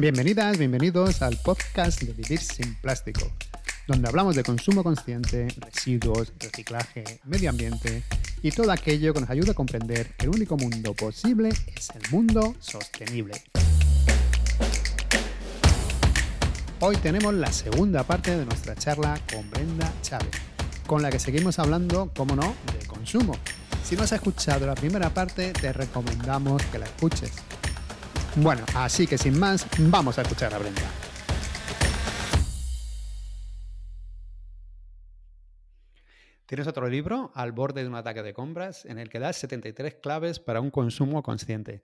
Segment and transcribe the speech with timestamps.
[0.00, 3.32] Bienvenidas, bienvenidos al podcast de Vivir sin Plástico,
[3.88, 8.04] donde hablamos de consumo consciente, residuos, reciclaje, medio ambiente
[8.40, 12.12] y todo aquello que nos ayuda a comprender que el único mundo posible es el
[12.12, 13.42] mundo sostenible.
[16.78, 20.30] Hoy tenemos la segunda parte de nuestra charla con Brenda Chávez,
[20.86, 23.34] con la que seguimos hablando, como no, de consumo.
[23.82, 27.32] Si no has escuchado la primera parte, te recomendamos que la escuches.
[28.36, 30.82] Bueno, así que sin más, vamos a escuchar a Brenda.
[36.46, 39.96] Tienes otro libro, Al borde de un ataque de compras, en el que das 73
[39.96, 41.82] claves para un consumo consciente.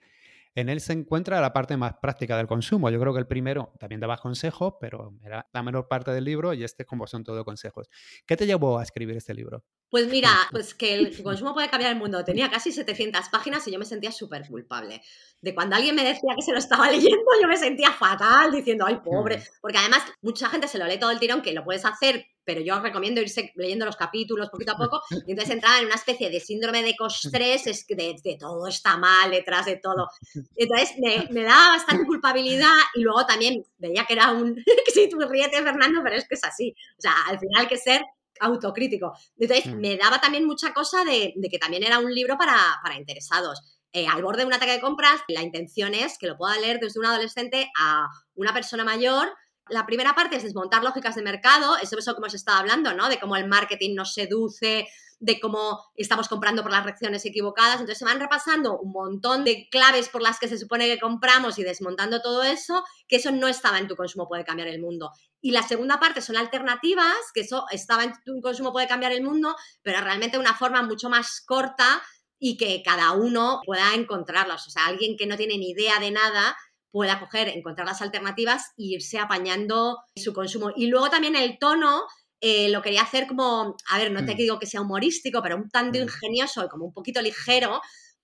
[0.55, 2.89] En él se encuentra la parte más práctica del consumo.
[2.91, 6.55] Yo creo que el primero también daba consejos, pero era la menor parte del libro
[6.55, 7.89] y este como son todo consejos.
[8.25, 9.65] ¿Qué te llevó a escribir este libro?
[9.91, 12.25] Pues mira, pues que el consumo puede cambiar el mundo.
[12.25, 15.03] Tenía casi 700 páginas y yo me sentía súper culpable.
[15.41, 18.85] De cuando alguien me decía que se lo estaba leyendo, yo me sentía fatal diciendo,
[18.87, 19.43] ay, pobre.
[19.61, 22.61] Porque además mucha gente se lo lee todo el tirón, que lo puedes hacer pero
[22.61, 25.95] yo os recomiendo irse leyendo los capítulos poquito a poco y entonces entraba en una
[25.95, 30.09] especie de síndrome de costrés, es que de, todo está mal detrás de todo.
[30.57, 34.55] Entonces me, me, daba bastante culpabilidad y luego también veía que era un,
[34.87, 36.75] que si tú ríete Fernando, pero es que es así.
[36.99, 38.03] O sea, al final hay que ser
[38.41, 39.13] autocrítico.
[39.39, 39.79] Entonces mm.
[39.79, 43.61] me daba también mucha cosa de, de que también era un libro para, para interesados.
[43.97, 46.81] Eh, al borde de un ataque de compras, la intención es que lo pueda leer
[46.81, 49.29] desde un adolescente a una persona mayor
[49.69, 52.95] la primera parte es desmontar lógicas de mercado, eso es lo que hemos estado hablando,
[52.95, 53.09] ¿no?
[53.09, 54.87] De cómo el marketing nos seduce,
[55.21, 57.77] de cómo estamos comprando por las reacciones equivocadas.
[57.77, 61.59] Entonces se van repasando un montón de claves por las que se supone que compramos
[61.59, 65.11] y desmontando todo eso, que eso no estaba en tu consumo puede cambiar el mundo.
[65.41, 69.23] Y la segunda parte son alternativas, que eso estaba en tu consumo puede cambiar el
[69.23, 72.03] mundo, pero realmente una forma mucho más corta
[72.39, 74.67] y que cada uno pueda encontrarlas.
[74.67, 76.57] O sea, alguien que no tiene ni idea de nada
[76.95, 80.71] pueda coger, encontrar las alternativas e irse apañando su consumo.
[80.77, 82.05] Y luego también el tono
[82.41, 84.37] eh, lo quería hacer como, a ver, no te mm.
[84.37, 86.03] digo que sea humorístico, pero un tanto mm.
[86.03, 87.81] ingenioso y como un poquito ligero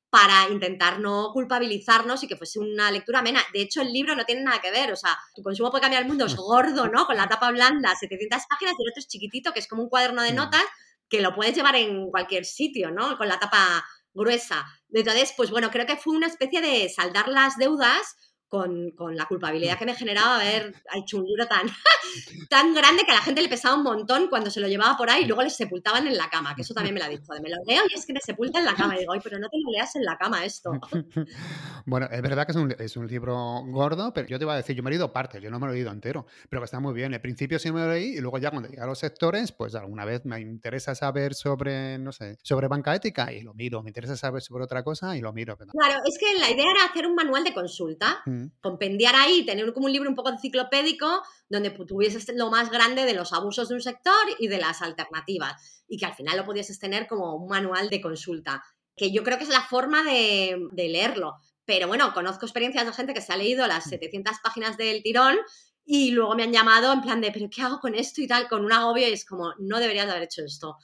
[0.08, 3.42] para intentar no culpabilizarnos y que fuese una lectura amena.
[3.52, 6.02] De hecho, el libro no tiene nada que ver, o sea, tu consumo puede cambiar
[6.02, 7.06] el mundo, es gordo, ¿no?
[7.06, 9.88] Con la tapa blanda, 700 páginas, y el otro es chiquitito, que es como un
[9.88, 10.36] cuaderno de mm.
[10.36, 10.62] notas,
[11.08, 13.18] que lo puedes llevar en cualquier sitio, ¿no?
[13.18, 14.64] Con la tapa gruesa.
[14.92, 18.16] Entonces, pues bueno, creo que fue una especie de saldar las deudas
[18.50, 21.66] con, con, la culpabilidad que me generaba haber hecho un libro tan,
[22.50, 25.08] tan grande que a la gente le pesaba un montón cuando se lo llevaba por
[25.08, 27.32] ahí y luego le sepultaban en la cama, que eso también me lo ha dicho,
[27.32, 28.96] de me lo leo y es que me sepulta en la cama.
[28.96, 30.72] Y digo, pero no te lo leas en la cama esto.
[31.86, 34.56] Bueno, es verdad que es un, es un libro gordo, pero yo te iba a
[34.56, 36.64] decir, yo me he leído partes, yo no me lo he leído entero, pero que
[36.64, 37.12] está muy bien.
[37.14, 39.74] Al principio sí me lo leí y luego ya cuando llegué a los sectores, pues
[39.74, 43.90] alguna vez me interesa saber sobre, no sé, sobre banca ética y lo miro, me
[43.90, 45.56] interesa saber sobre otra cosa y lo miro.
[45.56, 48.22] Claro, es que la idea era hacer un manual de consulta.
[48.26, 53.04] Mm compendiar ahí, tener como un libro un poco enciclopédico donde tuvieses lo más grande
[53.04, 56.44] de los abusos de un sector y de las alternativas y que al final lo
[56.44, 58.62] pudieses tener como un manual de consulta,
[58.96, 61.34] que yo creo que es la forma de, leerlo.
[61.70, 64.42] Pero bueno, conozco experiencias de gente que se ha leído las 700 mm.
[64.42, 65.38] páginas del tirón
[65.84, 68.48] y luego me han llamado en plan de, pero ¿qué hago con esto y tal?
[68.48, 70.74] Con un agobio y es como, no deberías de haber hecho esto.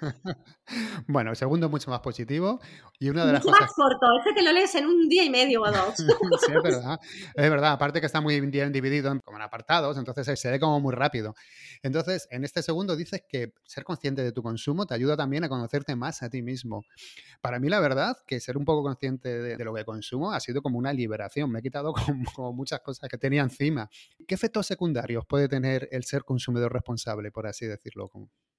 [1.06, 2.60] bueno, el segundo mucho más positivo.
[2.98, 5.30] Y una de las mucho más corto, ese te lo lees en un día y
[5.30, 5.96] medio o dos.
[6.46, 7.00] sí, es verdad.
[7.34, 10.60] Es verdad, aparte que está muy bien dividido en, como en apartados, entonces se ve
[10.60, 11.34] como muy rápido.
[11.82, 15.48] Entonces, en este segundo dices que ser consciente de tu consumo te ayuda también a
[15.48, 16.84] conocerte más a ti mismo.
[17.40, 20.62] Para mí, la verdad, que ser un poco consciente de, lo que consumo ha sido
[20.62, 21.50] como una liberación.
[21.50, 21.92] Me he quitado
[22.34, 23.88] como, muchas cosas que tenía encima.
[24.26, 28.10] ¿Qué efectos secundarios puede tener el ser consumidor responsable, por así decirlo?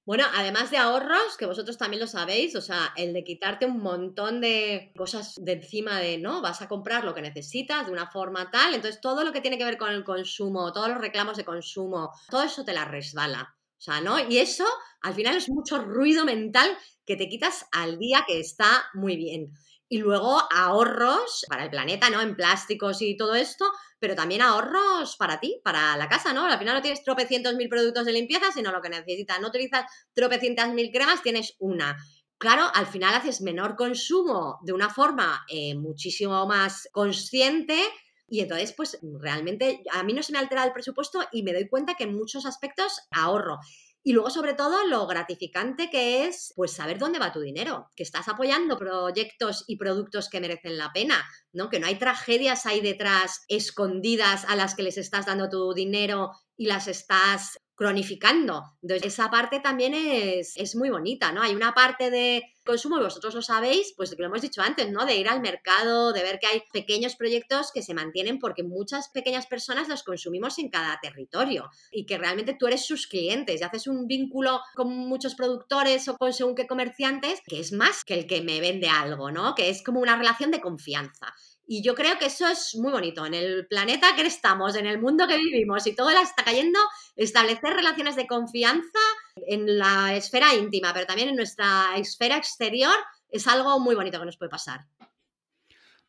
[0.04, 3.78] Bueno, además de ahorros, que vosotros también lo sabéis, o sea, el de quitarte un
[3.78, 6.42] montón de cosas de encima de, ¿no?
[6.42, 9.58] Vas a comprar lo que necesitas de una forma tal, entonces todo lo que tiene
[9.58, 13.54] que ver con el consumo, todos los reclamos de consumo, todo eso te la resbala.
[13.78, 14.18] O sea, ¿no?
[14.18, 14.64] Y eso
[15.02, 16.68] al final es mucho ruido mental
[17.06, 19.52] que te quitas al día que está muy bien.
[19.92, 22.22] Y luego ahorros para el planeta, ¿no?
[22.22, 26.46] En plásticos y todo esto, pero también ahorros para ti, para la casa, ¿no?
[26.46, 29.38] Al final no tienes tropecientos mil productos de limpieza, sino lo que necesitas.
[29.38, 29.84] No utilizas
[30.14, 31.98] tropecientas mil cremas, tienes una.
[32.38, 37.78] Claro, al final haces menor consumo de una forma eh, muchísimo más consciente
[38.26, 41.68] y entonces, pues realmente a mí no se me altera el presupuesto y me doy
[41.68, 43.58] cuenta que en muchos aspectos ahorro.
[44.04, 48.02] Y luego, sobre todo, lo gratificante que es, pues, saber dónde va tu dinero, que
[48.02, 51.68] estás apoyando proyectos y productos que merecen la pena, ¿no?
[51.68, 56.32] Que no hay tragedias ahí detrás escondidas a las que les estás dando tu dinero
[56.56, 58.64] y las estás cronificando.
[58.82, 61.42] Entonces, esa parte también es, es, muy bonita, ¿no?
[61.42, 65.04] Hay una parte de consumo, vosotros lo sabéis, pues lo hemos dicho antes, ¿no?
[65.04, 69.08] De ir al mercado, de ver que hay pequeños proyectos que se mantienen porque muchas
[69.08, 73.64] pequeñas personas los consumimos en cada territorio y que realmente tú eres sus clientes y
[73.64, 78.14] haces un vínculo con muchos productores o con según qué comerciantes que es más que
[78.14, 79.54] el que me vende algo, ¿no?
[79.54, 81.34] Que es como una relación de confianza.
[81.66, 83.24] Y yo creo que eso es muy bonito.
[83.24, 86.78] En el planeta que estamos, en el mundo que vivimos y todo está cayendo,
[87.16, 88.98] establecer relaciones de confianza
[89.36, 92.94] en la esfera íntima, pero también en nuestra esfera exterior,
[93.30, 94.86] es algo muy bonito que nos puede pasar.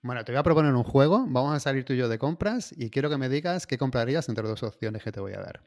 [0.01, 1.25] Bueno, te voy a proponer un juego.
[1.27, 4.27] Vamos a salir tú y yo de compras y quiero que me digas qué comprarías
[4.27, 5.61] entre dos opciones que te voy a dar.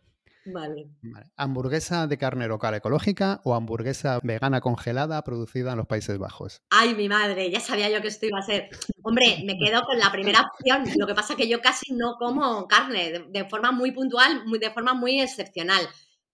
[0.47, 0.89] Vale.
[1.37, 6.63] ¿Hamburguesa de carne local ecológica o hamburguesa vegana congelada producida en los Países Bajos?
[6.71, 8.69] Ay, mi madre, ya sabía yo que esto iba a ser.
[9.03, 10.85] Hombre, me quedo con la primera opción.
[10.99, 14.59] Lo que pasa es que yo casi no como carne de, forma muy puntual, muy,
[14.59, 15.89] de forma muy excepcional.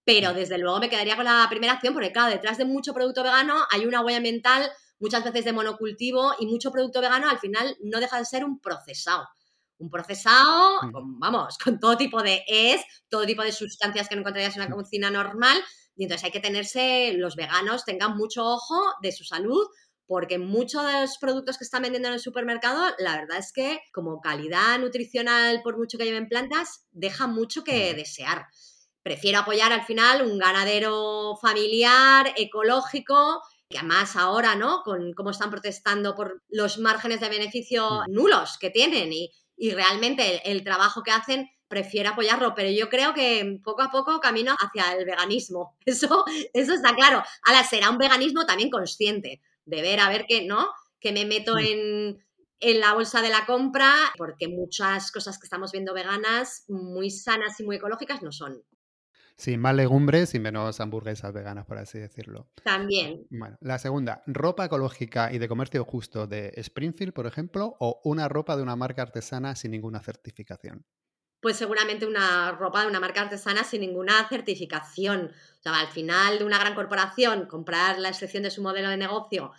[0.04, 3.22] Pero desde luego me quedaría con la primera opción porque, claro, detrás de mucho producto
[3.22, 4.68] vegano hay una huella ambiental
[4.98, 8.60] muchas veces de monocultivo y mucho producto vegano al final no deja de ser un
[8.60, 9.26] procesado
[9.82, 11.18] un procesado, mm.
[11.18, 14.74] vamos, con todo tipo de es, todo tipo de sustancias que no encontrarías en una
[14.74, 15.58] cocina normal.
[15.96, 19.66] Y entonces hay que tenerse, los veganos tengan mucho ojo de su salud,
[20.06, 23.80] porque muchos de los productos que están vendiendo en el supermercado, la verdad es que
[23.92, 28.46] como calidad nutricional, por mucho que lleven plantas, deja mucho que desear.
[29.02, 34.82] Prefiero apoyar al final un ganadero familiar, ecológico, que además ahora, ¿no?
[34.84, 40.48] Con cómo están protestando por los márgenes de beneficio nulos que tienen y, y realmente
[40.50, 44.94] el, trabajo que hacen prefiero apoyarlo, pero yo creo que poco a poco camino hacia
[44.94, 45.76] el veganismo.
[45.86, 47.22] Eso, eso está claro.
[47.44, 50.68] Ahora será un veganismo también consciente, de ver a ver qué, ¿no?
[51.00, 52.22] Que me meto en,
[52.60, 57.58] en la bolsa de la compra, porque muchas cosas que estamos viendo veganas, muy sanas
[57.58, 58.62] y muy ecológicas, no son.
[59.36, 62.48] Sí, más legumbres y menos hamburguesas veganas, por así decirlo.
[62.62, 63.26] También.
[63.30, 68.28] Bueno, la segunda, ropa ecológica y de comercio justo de Springfield, por ejemplo, o una
[68.28, 70.84] ropa de una marca artesana sin ninguna certificación.
[71.40, 75.32] Pues seguramente una ropa de una marca artesana sin ninguna certificación.
[75.58, 78.96] O sea, al final de una gran corporación, comprar la excepción de su modelo de
[78.96, 79.52] negocio,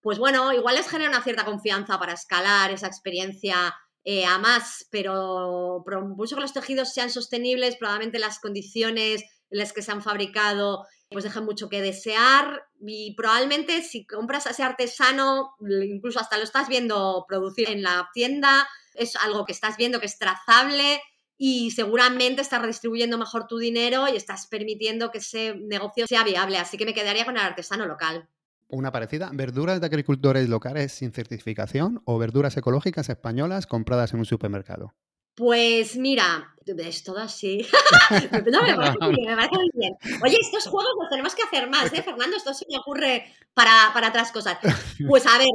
[0.00, 3.74] pues bueno, igual les genera una cierta confianza para escalar esa experiencia
[4.04, 5.82] eh, a más, pero
[6.16, 10.84] mucho que los tejidos sean sostenibles, probablemente las condiciones en las que se han fabricado
[11.10, 16.44] pues dejan mucho que desear y probablemente si compras a ese artesano, incluso hasta lo
[16.44, 21.00] estás viendo producir en la tienda, es algo que estás viendo que es trazable
[21.36, 26.58] y seguramente estás redistribuyendo mejor tu dinero y estás permitiendo que ese negocio sea viable.
[26.58, 28.28] Así que me quedaría con el artesano local
[28.68, 34.24] una parecida, verduras de agricultores locales sin certificación o verduras ecológicas españolas compradas en un
[34.24, 34.94] supermercado.
[35.34, 37.66] Pues mira, es todo así.
[38.52, 39.94] no, me parece muy bien, me parece muy bien.
[40.22, 42.36] Oye, estos juegos los tenemos que hacer más, ¿eh, Fernando?
[42.36, 44.58] Esto se me ocurre para, para otras cosas.
[45.08, 45.48] Pues a ver,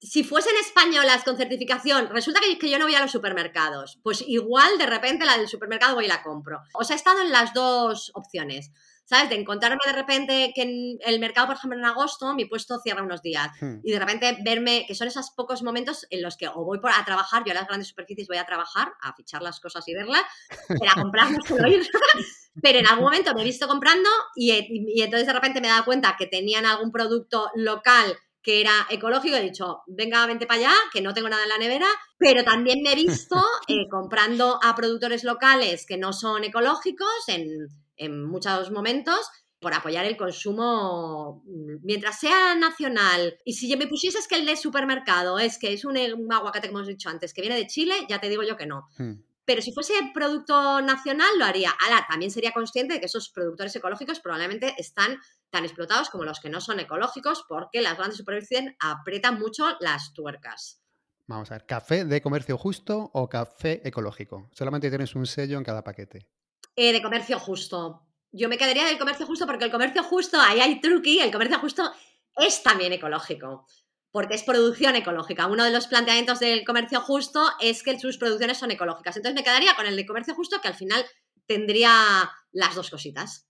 [0.00, 4.00] si fuesen españolas con certificación, resulta que, que, yo no voy a los supermercados.
[4.02, 6.60] Pues igual de repente la del supermercado voy y la compro.
[6.74, 8.72] O sea, he estado en las dos opciones.
[9.04, 9.30] ¿Sabes?
[9.30, 13.02] De encontrarme de repente que en el mercado, por ejemplo, en agosto, mi puesto cierra
[13.02, 13.48] unos días.
[13.60, 13.80] Hmm.
[13.82, 16.90] Y de repente verme, que son esos pocos momentos en los que o voy por,
[16.90, 19.94] a trabajar, yo a las grandes superficies voy a trabajar, a fichar las cosas y
[19.94, 20.22] verlas,
[20.68, 21.86] pero a comprar no suelo ir.
[22.62, 25.70] pero en algún momento me he visto comprando y, y entonces de repente me he
[25.70, 30.60] dado cuenta que tenían algún producto local que era ecológico, he dicho, venga, vente para
[30.60, 31.86] allá, que no tengo nada en la nevera,
[32.18, 33.36] pero también me he visto
[33.68, 37.68] eh, comprando a productores locales que no son ecológicos en,
[38.04, 39.30] en muchos momentos
[39.62, 43.38] por apoyar el consumo mm, mientras sea nacional.
[43.44, 46.88] Y si me pusieses que el de supermercado es que es un, aguacate, como hemos
[46.88, 48.88] dicho antes, que viene de Chile, ya te digo yo que no.
[48.98, 49.22] Hmm.
[49.44, 51.72] Pero si fuese producto nacional, lo haría.
[51.84, 55.18] Ahora, también sería consciente de que esos productores ecológicos probablemente están
[55.50, 60.12] tan explotados como los que no son ecológicos, porque las grandes superficies apretan mucho las
[60.12, 60.80] tuercas.
[61.26, 64.48] Vamos a ver, ¿café de comercio justo o café ecológico?
[64.52, 66.28] Solamente tienes un sello en cada paquete.
[66.76, 68.06] Eh, de comercio justo.
[68.32, 71.58] Yo me quedaría del comercio justo porque el comercio justo, ahí hay truqui, el comercio
[71.58, 71.92] justo
[72.36, 73.66] es también ecológico,
[74.10, 75.46] porque es producción ecológica.
[75.46, 79.16] Uno de los planteamientos del comercio justo es que sus producciones son ecológicas.
[79.16, 81.04] Entonces me quedaría con el de comercio justo que al final
[81.46, 83.46] tendría las dos cositas.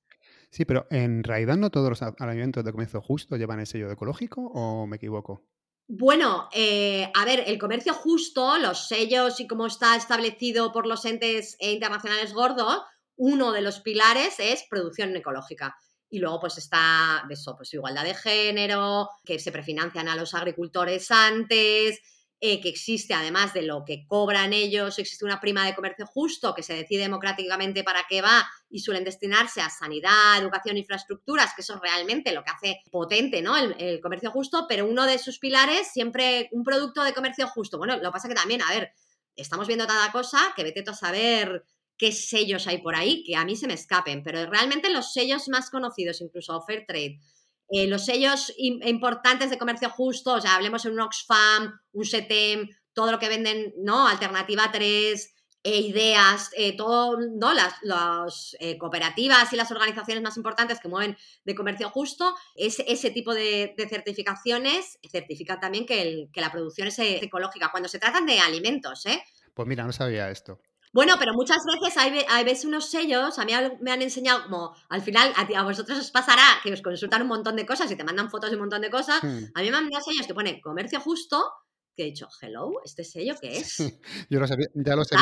[0.50, 3.94] Sí, pero en realidad no todos los alimentos de comercio justo llevan el sello de
[3.94, 5.46] ecológico o me equivoco.
[5.88, 11.04] Bueno, eh, a ver, el comercio justo, los sellos y cómo está establecido por los
[11.04, 12.82] entes internacionales gordos,
[13.22, 15.76] uno de los pilares es producción ecológica.
[16.10, 21.08] Y luego pues está eso, pues igualdad de género, que se prefinancian a los agricultores
[21.12, 22.00] antes,
[22.40, 26.52] eh, que existe, además de lo que cobran ellos, existe una prima de comercio justo
[26.52, 31.62] que se decide democráticamente para qué va y suelen destinarse a sanidad, educación, infraestructuras, que
[31.62, 33.56] eso es realmente lo que hace potente ¿no?
[33.56, 37.78] el, comercio justo, pero uno de sus pilares siempre un producto de comercio justo.
[37.78, 38.90] Bueno, lo que pasa que también, a ver,
[39.36, 41.64] estamos viendo cada cosa que vete tú a saber
[42.02, 45.48] qué sellos hay por ahí, que a mí se me escapen, pero realmente los sellos
[45.48, 47.20] más conocidos, incluso Fair Trade,
[47.68, 52.68] eh, los sellos importantes de comercio justo, o sea, hablemos en un Oxfam, un SETEM,
[52.92, 54.08] todo lo que venden, ¿no?
[54.08, 55.32] Alternativa 3,
[55.62, 57.52] e ideas, eh, todo, ¿no?
[57.54, 63.12] Las, eh, cooperativas y las organizaciones más importantes que mueven de comercio justo, es, ese
[63.12, 68.40] tipo de, certificaciones certifica también que, que, la producción es ecológica, cuando se tratan de
[68.40, 69.22] alimentos, ¿eh?
[69.54, 70.58] Pues mira, no sabía esto.
[70.92, 74.74] Bueno, pero muchas veces hay, hay veces unos sellos, a mí me han enseñado como,
[74.90, 78.04] al final, a, vosotros os pasará que os consultan un montón de cosas y te
[78.04, 79.22] mandan fotos de un montón de cosas.
[79.22, 79.44] Hmm.
[79.54, 81.50] A mí me han enviado sellos que pone comercio justo,
[81.96, 83.78] que he dicho, hello, ¿este sello qué es?
[84.30, 85.16] yo lo sabía, ya lo sé.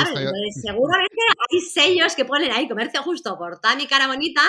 [0.61, 4.43] Seguramente hay sellos que ponen ahí comercio justo por toda mi cara bonita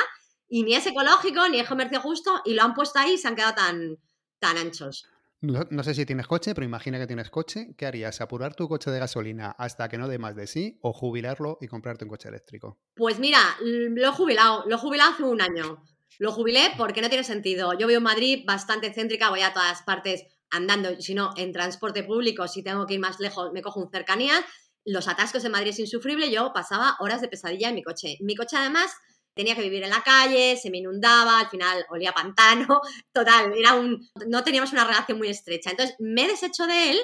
[0.50, 3.28] y ni es ecológico ni es comercio justo y lo han puesto ahí y se
[3.28, 3.98] han quedado tan,
[4.40, 5.08] tan anchos.
[5.42, 7.74] No, sé si tienes coche, pero imagina que tienes coche.
[7.76, 8.22] ¿Qué harías?
[8.22, 11.68] ¿Apurar tu coche de gasolina hasta que no dé más de sí o jubilarlo y
[11.68, 12.80] comprarte un coche eléctrico?
[12.96, 14.64] Pues mira, lo he jubilado.
[14.68, 15.84] Lo he jubilado hace un año.
[16.20, 17.74] Lo jubilé porque no tiene sentido.
[17.74, 22.04] Yo vivo en Madrid bastante céntrica, voy a todas partes andando, si no, en transporte
[22.04, 24.42] público, si tengo que ir más lejos, me cojo un cercanías.
[24.86, 28.18] Los atascos en Madrid es insufrible, yo pasaba horas de pesadilla en mi coche.
[28.20, 28.92] Mi coche además
[29.34, 32.82] tenía que vivir en la calle, se me inundaba, al final olía pantano,
[33.14, 35.72] total, era un, no teníamos una relación muy estrecha.
[35.72, 37.00] Entonces me he deshecho de él,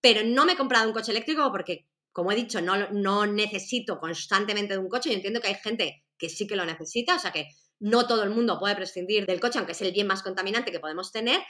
[0.00, 3.98] pero no me he comprado un coche eléctrico porque, como he dicho, no, no necesito
[3.98, 5.10] constantemente de un coche.
[5.10, 7.48] Yo entiendo que hay gente que sí que lo necesita, o sea que
[7.80, 10.78] no todo el mundo puede prescindir del coche, aunque es el bien más contaminante que
[10.78, 11.42] podemos tener.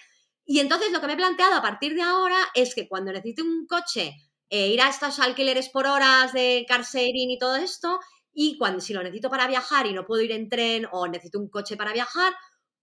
[0.46, 3.42] Y entonces lo que me he planteado a partir de ahora es que cuando necesite
[3.42, 4.16] un coche,
[4.48, 8.00] eh, ir a estos alquileres por horas de car sharing y todo esto,
[8.34, 11.38] y cuando si lo necesito para viajar y no puedo ir en tren o necesito
[11.38, 12.32] un coche para viajar,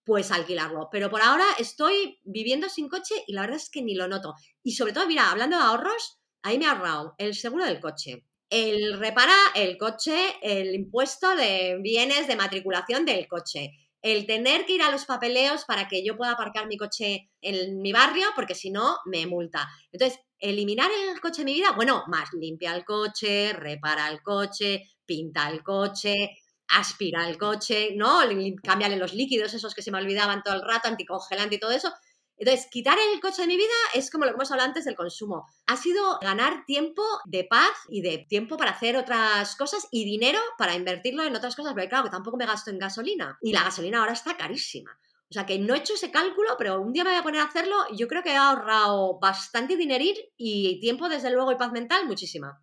[0.03, 0.89] pues alquilarlo.
[0.91, 4.34] Pero por ahora estoy viviendo sin coche y la verdad es que ni lo noto.
[4.63, 8.25] Y sobre todo, mira, hablando de ahorros, ahí me ha ahorrado el seguro del coche,
[8.50, 14.74] el repara el coche, el impuesto de bienes de matriculación del coche, el tener que
[14.74, 18.56] ir a los papeleos para que yo pueda aparcar mi coche en mi barrio, porque
[18.56, 19.68] si no, me multa.
[19.91, 24.89] Entonces, eliminar el coche de mi vida, bueno, más limpia el coche, repara el coche,
[25.05, 26.38] pinta el coche,
[26.69, 28.19] aspira el coche, ¿no?
[28.63, 31.93] Cámbiale los líquidos, esos que se me olvidaban todo el rato, anticongelante y todo eso.
[32.39, 34.96] Entonces, quitar el coche de mi vida es como lo que hemos hablado antes del
[34.96, 35.46] consumo.
[35.67, 40.39] Ha sido ganar tiempo de paz y de tiempo para hacer otras cosas y dinero
[40.58, 43.38] para invertirlo en otras cosas, porque claro, que tampoco me gasto en gasolina.
[43.41, 44.98] Y la gasolina ahora está carísima.
[45.31, 47.41] O sea que no he hecho ese cálculo, pero un día me voy a poner
[47.41, 51.55] a hacerlo y yo creo que he ahorrado bastante dinerir y tiempo, desde luego, y
[51.55, 52.59] paz mental, muchísima.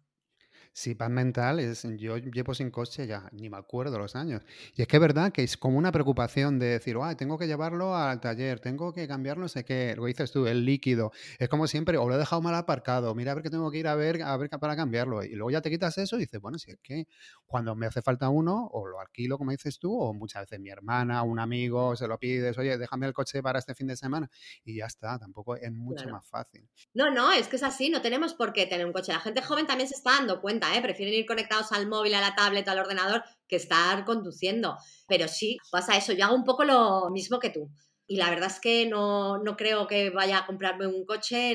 [0.79, 4.43] Sí, paz mental es, yo llevo sin coche ya, ni me acuerdo los años.
[4.75, 7.47] Y es que es verdad que es como una preocupación de decir, ah, tengo que
[7.47, 11.13] llevarlo al taller, tengo que cambiar no sé qué, lo dices tú, el líquido.
[11.39, 13.79] Es como siempre, o lo he dejado mal aparcado, mira a ver que tengo que
[13.79, 15.25] ir a ver, a ver para cambiarlo.
[15.25, 17.07] Y luego ya te quitas eso y dices, bueno, si es que
[17.47, 20.69] cuando me hace falta uno, o lo alquilo, como dices tú, o muchas veces mi
[20.69, 24.29] hermana, un amigo, se lo pides, oye, déjame el coche para este fin de semana,
[24.63, 26.69] y ya está, tampoco es mucho más fácil.
[26.93, 29.15] No, no, es que es así, no tenemos por qué tener un coche.
[29.15, 30.83] La gente joven también se está dando cuenta ¿eh?
[30.83, 34.77] Prefieren ir conectados al móvil, a la tablet, al ordenador, que estar conduciendo.
[35.07, 36.13] Pero sí, pasa eso.
[36.13, 37.71] Yo hago un poco lo mismo que tú.
[38.07, 41.53] Y la verdad es que no, creo que vaya a comprarme un coche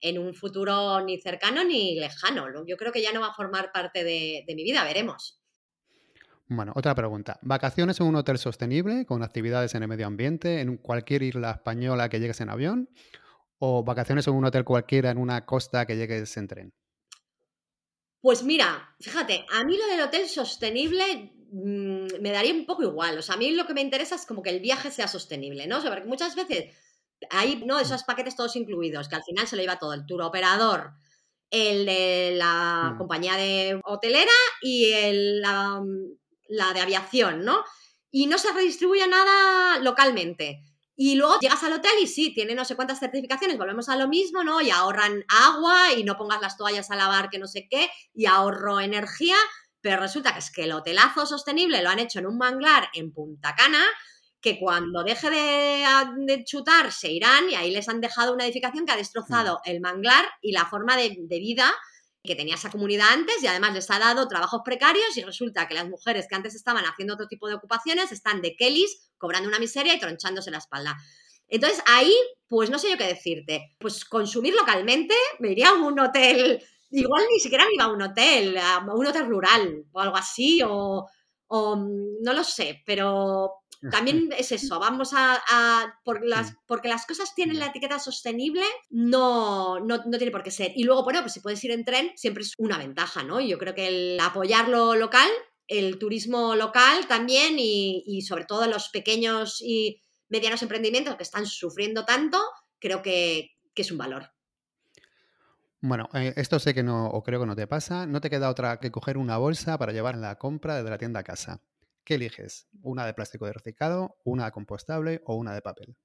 [0.00, 2.46] en, un futuro ni cercano ni lejano.
[2.66, 5.40] Yo creo que ya no va a formar parte de, de mi vida, veremos.
[6.48, 7.40] Bueno, otra pregunta.
[7.42, 12.08] ¿Vacaciones en un hotel sostenible con actividades en el medio ambiente en cualquier isla española
[12.08, 12.88] que llegues en avión?
[13.58, 16.74] ¿O vacaciones en un hotel cualquiera en una costa que llegues en tren?
[18.26, 23.16] Pues mira, fíjate, a mí lo del hotel sostenible mm, me daría un poco igual.
[23.16, 25.68] O sea, a mí lo que me interesa es como que el viaje sea sostenible,
[25.68, 25.78] ¿no?
[25.78, 26.74] O sea, porque muchas veces
[27.30, 27.78] hay, ¿no?
[27.78, 30.94] Esos paquetes todos incluidos, que al final se lo lleva todo, el tour operador,
[31.52, 32.98] el de la mm.
[32.98, 35.80] compañía de hotelera y el, la,
[36.48, 37.62] la de aviación, ¿no?
[38.10, 40.64] Y no se redistribuye nada localmente.
[40.96, 44.08] Y luego llegas al hotel y sí, tiene no sé cuántas certificaciones, volvemos a lo
[44.08, 44.62] mismo, ¿no?
[44.62, 48.24] Y ahorran agua y no pongas las toallas a lavar que no sé qué, y
[48.24, 49.36] ahorro energía,
[49.82, 53.12] pero resulta que es que el hotelazo sostenible lo han hecho en un manglar en
[53.12, 53.84] Punta Cana,
[54.40, 58.92] que cuando deje de, chutar se irán y ahí les han dejado una edificación que
[58.92, 59.70] ha destrozado mm.
[59.70, 61.74] el manglar y la forma de, de vida
[62.26, 65.74] que tenía esa comunidad antes y además les ha dado trabajos precarios y resulta que
[65.74, 69.58] las mujeres que antes estaban haciendo otro tipo de ocupaciones están de Kellys cobrando una
[69.58, 70.96] miseria y tronchándose la espalda.
[71.48, 72.14] Entonces ahí,
[72.48, 73.76] pues no sé yo qué decirte.
[73.78, 78.02] Pues consumir localmente, me iría a un hotel, igual ni siquiera me iba a un
[78.02, 81.06] hotel, a un hotel rural o algo así, o,
[81.48, 85.42] o no lo sé, pero también es eso, vamos a,
[86.22, 90.72] las, porque las cosas tienen la etiqueta sostenible, no, no, tiene por qué ser.
[90.74, 93.40] Y luego, bueno, pues si puedes ir en tren, siempre es una ventaja, ¿no?
[93.40, 95.28] Yo creo que el apoyar lo local,
[95.68, 102.04] el turismo local también y, sobre todo los pequeños y medianos emprendimientos que están sufriendo
[102.04, 102.38] tanto,
[102.78, 104.30] creo que, es un valor.
[105.82, 108.06] Bueno, eh, esto sé que no, o creo que no te pasa.
[108.06, 111.20] No te queda otra que coger una bolsa para llevar la compra desde la tienda
[111.20, 111.60] a casa.
[112.06, 112.68] ¿Qué eliges?
[112.82, 115.96] ¿Una de plástico de reciclado, una de compostable o una de papel?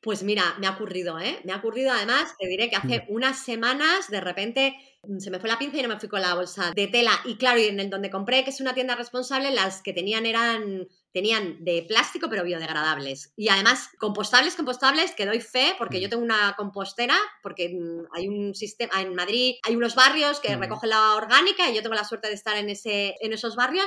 [0.00, 1.38] Pues mira, me ha ocurrido, ¿eh?
[1.44, 3.14] Me ha ocurrido además, te diré que hace mm.
[3.14, 6.22] unas semanas de repente mm, se me fue la pinza y no me fui con
[6.22, 7.12] la bolsa de tela.
[7.26, 10.24] Y claro, y en el donde compré, que es una tienda responsable, las que tenían
[10.24, 13.34] eran tenían de plástico pero biodegradables.
[13.36, 16.10] Y además, compostables, compostables, que doy fe, porque yo mm.
[16.10, 17.76] tengo una compostera, porque
[18.14, 21.96] hay un sistema, en Madrid hay unos barrios que recogen la orgánica y yo tengo
[21.96, 23.86] la suerte de estar en, ese, en esos barrios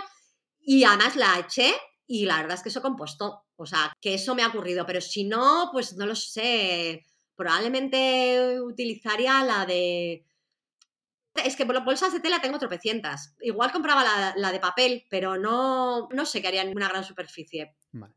[0.65, 1.73] y además la eché
[2.07, 3.45] y la verdad es que eso compostó.
[3.55, 4.85] O sea, que eso me ha ocurrido.
[4.85, 7.05] Pero si no, pues no lo sé.
[7.35, 10.25] Probablemente utilizaría la de.
[11.43, 13.35] Es que bolsas de tela tengo tropecientas.
[13.41, 17.03] Igual compraba la, la de papel, pero no, no sé qué haría en una gran
[17.03, 17.75] superficie.
[17.91, 18.13] Vale.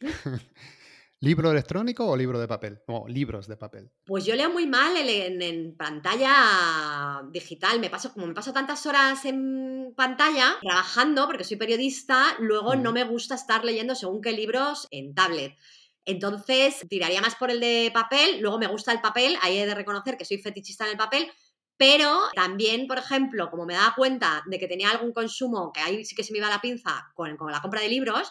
[1.20, 2.78] ¿Libro electrónico o libro de papel?
[2.86, 3.90] O libros de papel.
[4.06, 7.80] Pues yo leo muy mal en, pantalla digital.
[7.80, 12.92] Me paso, como me paso tantas horas en pantalla trabajando, porque soy periodista, luego no
[12.92, 15.56] me gusta estar leyendo según qué libros en tablet.
[16.04, 18.40] Entonces, tiraría más por el de papel.
[18.40, 19.36] Luego me gusta el papel.
[19.42, 21.28] Ahí he de reconocer que soy fetichista en el papel.
[21.76, 26.04] Pero también, por ejemplo, como me daba cuenta de que tenía algún consumo, que ahí
[26.04, 28.30] sí que se me iba la pinza con la compra de libros,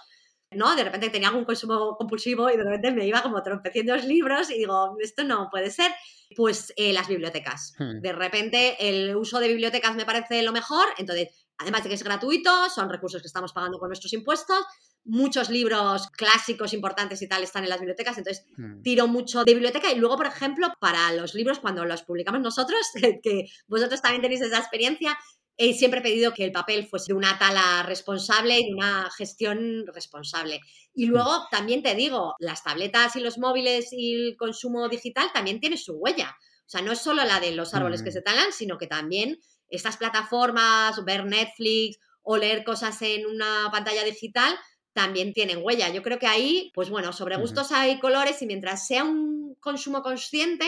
[0.51, 0.75] ¿no?
[0.75, 4.49] De repente tenía algún consumo compulsivo y de repente me iba como trompeciendo los libros
[4.49, 5.91] y digo, esto no puede ser.
[6.35, 7.73] Pues eh, las bibliotecas.
[7.77, 8.01] Hmm.
[8.01, 12.03] De repente el uso de bibliotecas me parece lo mejor, entonces, además de que es
[12.03, 14.65] gratuito, son recursos que estamos pagando con nuestros impuestos,
[15.05, 18.81] muchos libros clásicos importantes y tal están en las bibliotecas, entonces hmm.
[18.81, 22.81] tiro mucho de biblioteca y luego, por ejemplo, para los libros, cuando los publicamos nosotros,
[23.23, 25.17] que vosotros también tenéis esa experiencia,
[25.57, 29.85] He siempre pedido que el papel fuese de una tala responsable y de una gestión
[29.87, 30.61] responsable.
[30.93, 35.59] Y luego también te digo, las tabletas y los móviles y el consumo digital también
[35.59, 36.35] tiene su huella.
[36.67, 38.13] O sea, no es solo la de los árboles que mm.
[38.13, 39.39] se talan, sino que también
[39.69, 44.53] estas plataformas, ver Netflix o leer cosas en una pantalla digital,
[44.93, 45.89] también tienen huella.
[45.89, 50.01] Yo creo que ahí, pues bueno, sobre gustos hay colores y mientras sea un consumo
[50.01, 50.65] consciente,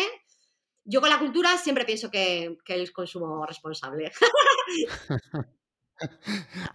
[0.90, 4.12] yo con la cultura siempre pienso que, que el consumo responsable.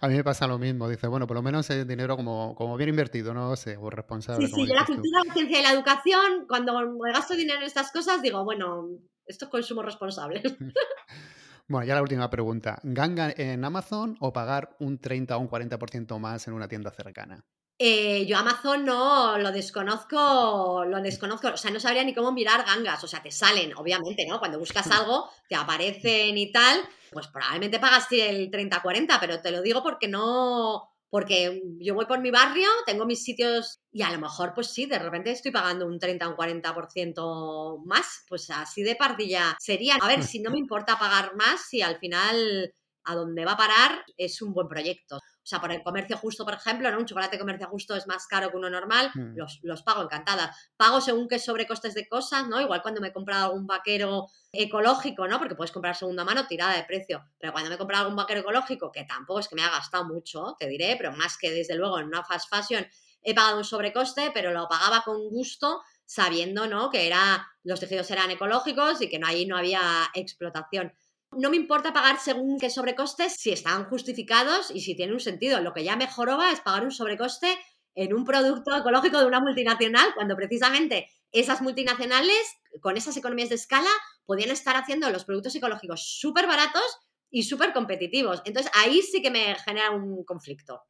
[0.01, 0.87] A mí me pasa lo mismo.
[0.87, 4.47] Dice, bueno, por lo menos es dinero como, como bien invertido, no sé, o responsable.
[4.47, 7.65] Sí, sí, yo la cultura, la ciencia y la educación, cuando me gasto dinero en
[7.65, 8.87] estas cosas, digo, bueno,
[9.25, 10.41] esto es consumo responsable.
[11.67, 12.79] Bueno, ya la última pregunta.
[12.83, 17.43] ¿Ganga en Amazon o pagar un 30 o un 40% más en una tienda cercana?
[17.77, 22.65] Eh, yo Amazon no lo desconozco, lo desconozco, o sea, no sabría ni cómo mirar
[22.65, 24.39] gangas, o sea, te salen, obviamente, ¿no?
[24.39, 26.79] Cuando buscas algo, te aparecen y tal,
[27.11, 32.19] pues probablemente pagas el 30-40, pero te lo digo porque no, porque yo voy por
[32.21, 35.85] mi barrio, tengo mis sitios y a lo mejor, pues sí, de repente estoy pagando
[35.85, 39.95] un 30 o un 40% más, pues así de pardilla sería.
[40.01, 42.73] A ver, si no me importa pagar más, si al final
[43.05, 45.19] a donde va a parar es un buen proyecto.
[45.45, 46.97] O sea, por el comercio justo, por ejemplo, ¿no?
[46.97, 49.37] Un chocolate de comercio justo es más caro que uno normal, mm.
[49.61, 50.51] los, pago encantada.
[50.75, 52.59] Pago según qué sobrecostes de cosas, ¿no?
[52.59, 55.37] Igual cuando me he comprado algún vaquero ecológico, ¿no?
[55.37, 57.23] Porque puedes comprar segunda mano tirada de precio.
[57.37, 60.05] Pero cuando me he comprado algún vaquero ecológico, que tampoco es que me ha gastado
[60.05, 62.87] mucho, te diré, pero más que desde luego en una fast fashion
[63.21, 66.89] he pagado un sobrecoste, pero lo pagaba con gusto sabiendo, ¿no?
[66.89, 70.91] Que era, los tejidos eran ecológicos y que no, ahí no había explotación
[71.37, 75.61] no me importa pagar según qué sobrecostes si están justificados y si tienen un sentido.
[75.61, 77.57] Lo que ya mejoró es pagar un sobrecoste
[77.95, 82.41] en un producto ecológico de una multinacional, cuando precisamente esas multinacionales,
[82.81, 83.89] con esas economías de escala,
[84.25, 88.41] podían estar haciendo los productos ecológicos súper baratos y súper competitivos.
[88.45, 90.81] Entonces ahí sí que me genera un conflicto.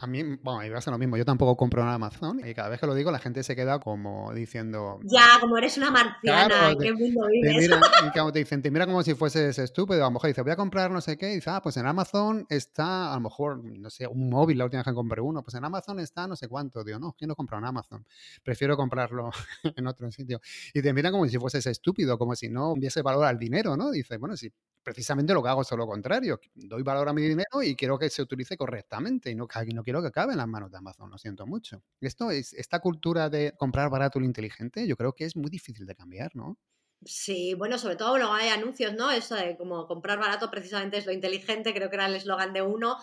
[0.00, 1.16] A mí, bueno, a ser lo mismo.
[1.16, 3.80] Yo tampoco compro en Amazon y cada vez que lo digo la gente se queda
[3.80, 5.00] como diciendo...
[5.02, 7.56] Ya, como eres una marciana, ¿en qué mundo vives?
[7.56, 7.80] Te mira,
[8.28, 10.02] y te dicen, te mira como si fueses estúpido.
[10.02, 11.32] A lo mejor dice, voy a comprar no sé qué.
[11.32, 14.66] Y dice, ah, pues en Amazon está, a lo mejor, no sé, un móvil, la
[14.66, 15.42] última vez que compré uno.
[15.42, 16.84] Pues en Amazon está no sé cuánto.
[16.84, 18.06] Digo, no, quiero comprar en Amazon.
[18.44, 19.30] Prefiero comprarlo
[19.76, 20.40] en otro sitio.
[20.74, 23.90] Y te miran como si fueses estúpido, como si no hubiese valor al dinero, ¿no?
[23.90, 24.48] Dice, bueno, sí,
[24.80, 26.40] precisamente lo que hago es lo contrario.
[26.54, 30.02] Doy valor a mi dinero y quiero que se utilice correctamente y no, no quiero
[30.02, 31.82] que acabe en las manos de Amazon, lo siento mucho.
[32.02, 35.86] Esto es, esta cultura de comprar barato lo inteligente, yo creo que es muy difícil
[35.86, 36.58] de cambiar, ¿no?
[37.06, 39.10] Sí, bueno, sobre todo luego hay anuncios, ¿no?
[39.10, 42.60] Eso de como comprar barato precisamente es lo inteligente, creo que era el eslogan de
[42.60, 42.98] uno.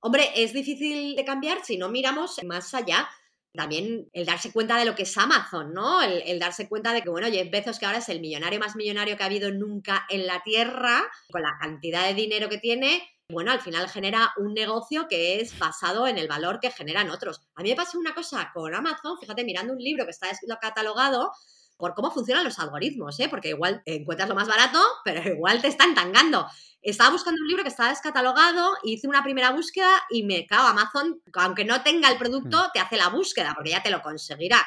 [0.00, 3.06] Hombre, es difícil de cambiar si no miramos más allá.
[3.52, 6.00] También el darse cuenta de lo que es Amazon, ¿no?
[6.00, 9.18] El, darse cuenta de que, bueno, Jeff Bezos, que ahora es el millonario más millonario
[9.18, 13.52] que ha habido nunca en la Tierra, con la cantidad de dinero que tiene, bueno,
[13.52, 17.42] al final genera un negocio que es basado en el valor que generan otros.
[17.54, 20.28] A mí me pasó una cosa con Amazon, fíjate, mirando un libro que está
[20.60, 21.32] catalogado,
[21.80, 23.28] por cómo funcionan los algoritmos, ¿eh?
[23.28, 26.46] porque igual encuentras lo más barato, pero igual te están tangando.
[26.82, 31.20] Estaba buscando un libro que estaba descatalogado, hice una primera búsqueda y me cago, Amazon,
[31.34, 32.70] aunque no tenga el producto, hmm.
[32.72, 34.64] te hace la búsqueda, porque ya te lo conseguirá.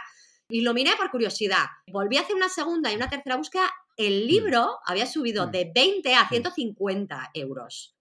[0.49, 1.65] Y lo miré por curiosidad.
[1.87, 3.71] Volví a hacer una segunda y una tercera búsqueda.
[3.95, 4.27] El hmm.
[4.27, 5.51] libro había subido hmm.
[5.51, 7.92] de 20 a 150 euros.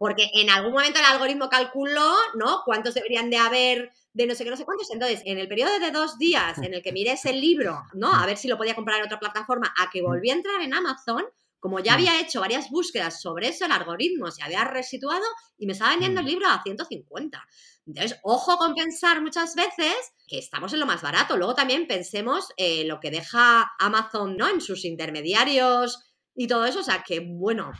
[0.00, 2.62] Porque en algún momento el algoritmo calculó, ¿no?
[2.64, 4.90] Cuántos deberían de haber de no sé qué, no sé cuántos.
[4.90, 8.10] Entonces, en el periodo de dos días en el que miré ese libro, ¿no?
[8.10, 10.72] A ver si lo podía comprar en otra plataforma, a que volví a entrar en
[10.72, 11.26] Amazon,
[11.58, 15.26] como ya había hecho varias búsquedas sobre eso, el algoritmo se había resituado
[15.58, 17.46] y me estaba vendiendo el libro a 150.
[17.86, 19.94] Entonces, ojo con pensar muchas veces
[20.26, 21.36] que estamos en lo más barato.
[21.36, 24.48] Luego también pensemos eh, lo que deja Amazon, ¿no?
[24.48, 26.02] En sus intermediarios
[26.34, 26.80] y todo eso.
[26.80, 27.70] O sea, que bueno.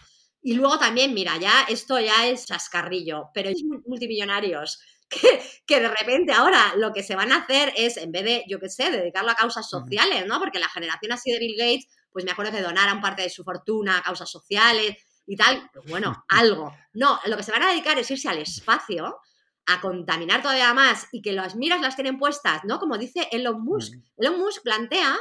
[0.43, 4.81] Y luego también, mira, ya esto ya es chascarrillo, pero es multimillonarios
[5.67, 8.59] que, de repente ahora lo que se van a hacer es, en vez de, yo
[8.59, 10.39] qué sé, dedicarlo a causas sociales, ¿no?
[10.39, 13.45] Porque la generación así de Bill Gates, pues me acuerdo que donaran parte de su
[13.45, 15.69] fortuna a causas sociales y tal.
[15.73, 16.75] Pues bueno, algo.
[16.95, 19.19] No, lo que se van a dedicar es irse al espacio
[19.67, 22.79] a contaminar todavía más y que las miras las tienen puestas, ¿no?
[22.79, 23.95] Como dice Elon Musk.
[24.17, 25.17] Elon Musk plantea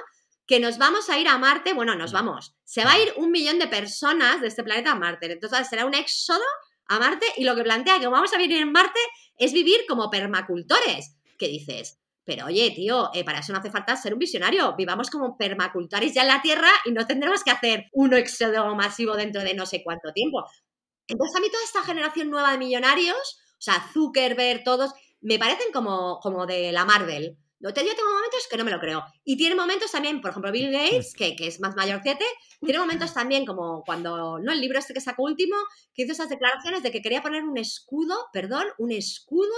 [0.49, 3.29] que nos vamos a ir a Marte, bueno, nos vamos, se va a ir un
[3.29, 6.41] millón de personas de este planeta a Marte, entonces será un éxodo
[6.87, 8.99] a Marte y lo que plantea que vamos a vivir en Marte
[9.37, 11.15] es vivir como permacultores.
[11.37, 11.99] ¿Qué dices?
[12.25, 14.75] Pero oye, tío, eh, para eso no hace falta ser un visionario.
[14.75, 19.15] Vivamos como permacultores ya en la Tierra y no tendremos que hacer un éxodo masivo
[19.15, 20.45] dentro de no sé cuánto tiempo.
[21.07, 25.71] Entonces a mí toda esta generación nueva de millonarios, o sea, Zuckerberg, todos, me parecen
[25.71, 27.37] como, como de la Marvel.
[27.59, 29.03] Yo tengo momentos que no me lo creo.
[29.25, 32.25] Y tiene momentos también, por ejemplo, Bill Gates, que, que es más mayorcete,
[32.61, 34.51] tiene momentos también como cuando, ¿no?
[34.51, 35.55] El libro este que sacó último,
[35.93, 39.55] que hizo esas declaraciones de que quería poner un escudo, perdón, un escudo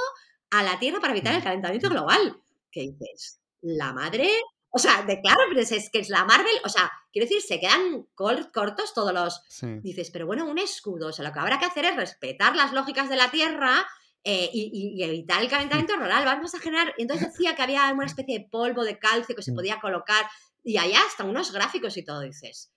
[0.49, 2.41] a la Tierra para evitar el calentamiento global.
[2.71, 3.39] ¿Qué dices?
[3.61, 4.31] La madre
[4.73, 7.59] o sea, de claro, pero es, que es la Marvel, o sea, quiero decir, se
[7.59, 9.43] quedan cortos todos los...
[9.83, 12.71] Dices, pero bueno, un escudo, o sea, lo que habrá que hacer es respetar las
[12.71, 13.85] lógicas de la Tierra
[14.23, 16.25] eh, y, evitar el calentamiento rural.
[16.25, 16.93] Vamos a generar.
[16.97, 19.55] Entonces decía que había una especie de polvo de calcio que se mm.
[19.55, 20.25] podía colocar
[20.63, 22.71] y allá hasta unos gráficos y todo, dices.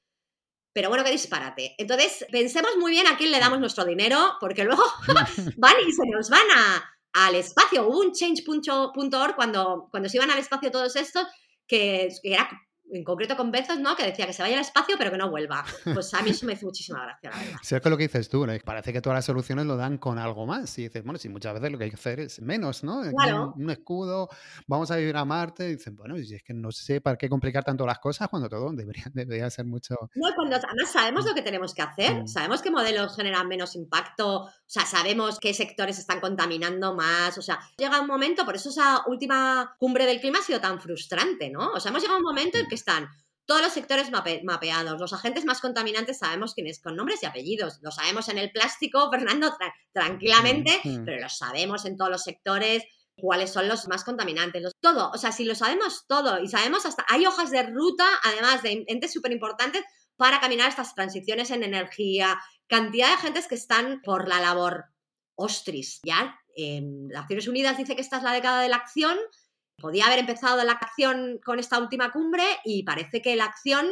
[0.72, 1.74] Pero bueno, qué disparate.
[1.78, 4.82] Entonces, pensemos muy bien a quién le damos nuestro dinero, porque luego
[5.56, 7.86] van y se nos van a, al espacio.
[7.86, 11.26] Hubo un change.org cuando, cuando se iban al espacio todos estos,
[11.66, 12.50] que, que era
[12.92, 13.96] en concreto con Bezos, ¿no?
[13.96, 15.64] Que decía que se vaya al espacio pero que no vuelva.
[15.92, 17.58] Pues a mí eso me hizo muchísima gracia, la verdad.
[17.62, 18.52] Sí, es que lo que dices tú, ¿no?
[18.64, 20.78] parece que todas las soluciones lo dan con algo más.
[20.78, 23.02] Y dices, bueno, si muchas veces lo que hay que hacer es menos, ¿no?
[23.16, 23.54] Claro.
[23.56, 24.28] Un, escudo,
[24.66, 25.68] vamos a vivir a Marte.
[25.68, 28.48] Y dicen, bueno, si es que no sé para qué complicar tanto las cosas cuando
[28.48, 29.96] todo debería, debería ser mucho...
[30.14, 32.28] No, cuando además sabemos lo que tenemos que hacer, mm.
[32.28, 37.42] sabemos qué modelos generan menos impacto, o sea, sabemos qué sectores están contaminando más, o
[37.42, 41.50] sea, llega un momento, por eso esa última cumbre del clima ha sido tan frustrante,
[41.50, 41.70] ¿no?
[41.72, 43.08] O sea, hemos llegado a un momento en que están
[43.46, 45.00] todos los sectores mapeados.
[45.00, 47.78] Los agentes más contaminantes sabemos quiénes, con nombres y apellidos.
[47.82, 49.54] Lo sabemos en el plástico, Fernando,
[49.92, 52.84] tranquilamente, mm, pero lo sabemos en todos los sectores
[53.16, 54.72] cuáles son los más contaminantes.
[54.80, 58.62] todo, o sea, si lo sabemos todo y sabemos hasta, hay hojas de ruta, además
[58.62, 59.84] de entes súper importantes,
[60.16, 64.86] para caminar estas transiciones en energía, cantidad de agentes que están por la labor.
[65.36, 69.18] Ostris, ya en Naciones Unidas dice que esta es la década de la acción,
[69.76, 73.86] Podía haber empezado la acción con esta última cumbre y parece que la acción,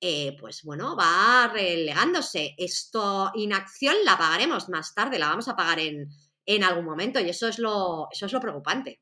[0.00, 2.54] eh, pues bueno, va relegándose.
[2.58, 6.08] Esto, inacción, la pagaremos más tarde, la vamos a pagar en,
[6.46, 9.00] en algún momento y eso es lo, eso es lo preocupante.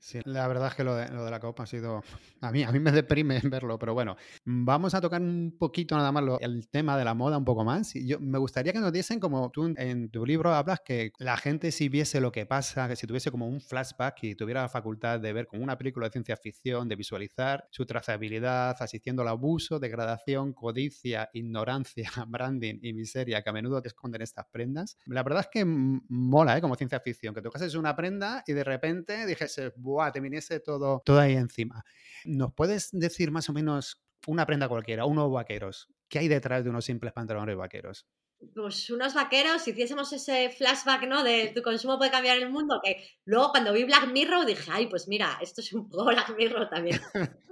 [0.00, 2.02] Sí, la verdad es que lo de, lo de, la copa ha sido.
[2.40, 6.12] A mí, a mí me deprime verlo, pero bueno, vamos a tocar un poquito nada
[6.12, 7.94] más el tema de la moda un poco más.
[7.94, 11.72] Yo me gustaría que nos diesen, como tú en tu libro hablas, que la gente
[11.72, 15.18] si viese lo que pasa, que si tuviese como un flashback y tuviera la facultad
[15.18, 19.80] de ver como una película de ciencia ficción, de visualizar su trazabilidad, asistiendo al abuso,
[19.80, 24.96] degradación, codicia, ignorancia, branding y miseria que a menudo te esconden estas prendas.
[25.06, 26.60] La verdad es que mola, ¿eh?
[26.60, 30.12] Como ciencia ficción, que tocases una prenda y de repente dijese ¡buah!
[30.12, 31.84] te viniese todo, todo ahí encima.
[32.24, 35.88] ¿Nos puedes decir más o menos una prenda cualquiera, unos vaqueros?
[36.08, 38.06] ¿Qué hay detrás de unos simples pantalones vaqueros?
[38.54, 41.24] pues unos vaqueros, si hiciésemos ese flashback, ¿no?
[41.24, 44.86] De tu consumo puede cambiar el mundo, que luego cuando vi Black Mirror dije, ay,
[44.86, 47.00] pues mira, esto es un poco Black Mirror también.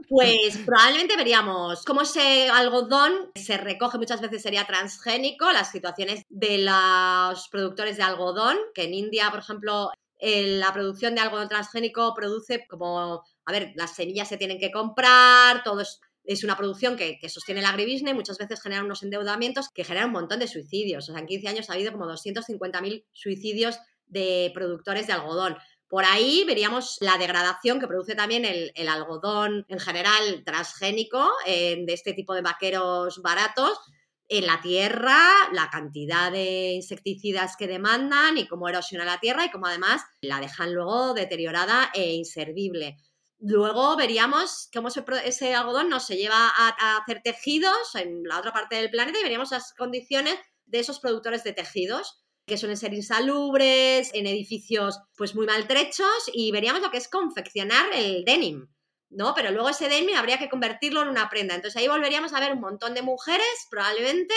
[0.09, 6.59] Pues probablemente veríamos cómo ese algodón se recoge, muchas veces sería transgénico, las situaciones de
[6.59, 9.91] los productores de algodón, que en India, por ejemplo,
[10.21, 15.63] la producción de algodón transgénico produce como, a ver, las semillas se tienen que comprar,
[15.63, 15.83] todo
[16.27, 20.15] es una producción que, sostiene el agribusiness, muchas veces genera unos endeudamientos que generan un
[20.15, 21.09] montón de suicidios.
[21.09, 25.57] O sea, en 15 años ha habido como 250.000 suicidios de productores de algodón.
[25.89, 32.13] Por ahí veríamos la degradación que produce también el, algodón en general transgénico de este
[32.13, 33.79] tipo de vaqueros baratos
[34.29, 35.19] en la tierra,
[35.53, 40.41] la cantidad de insecticidas que demandan y cómo erosiona la tierra y cómo además la
[40.41, 42.97] dejan luego deteriorada e inservible.
[43.39, 48.77] Luego veríamos cómo ese, algodón no se lleva a, hacer tejidos en la otra parte
[48.77, 54.11] del planeta y veríamos las condiciones de esos productores de tejidos que suelen ser insalubres,
[54.15, 58.69] en edificios pues muy maltrechos y veríamos lo que es confeccionar el denim,
[59.11, 59.35] ¿no?
[59.35, 61.55] Pero luego ese denim habría que convertirlo en una prenda.
[61.55, 64.35] Entonces ahí volveríamos a ver un montón de mujeres probablemente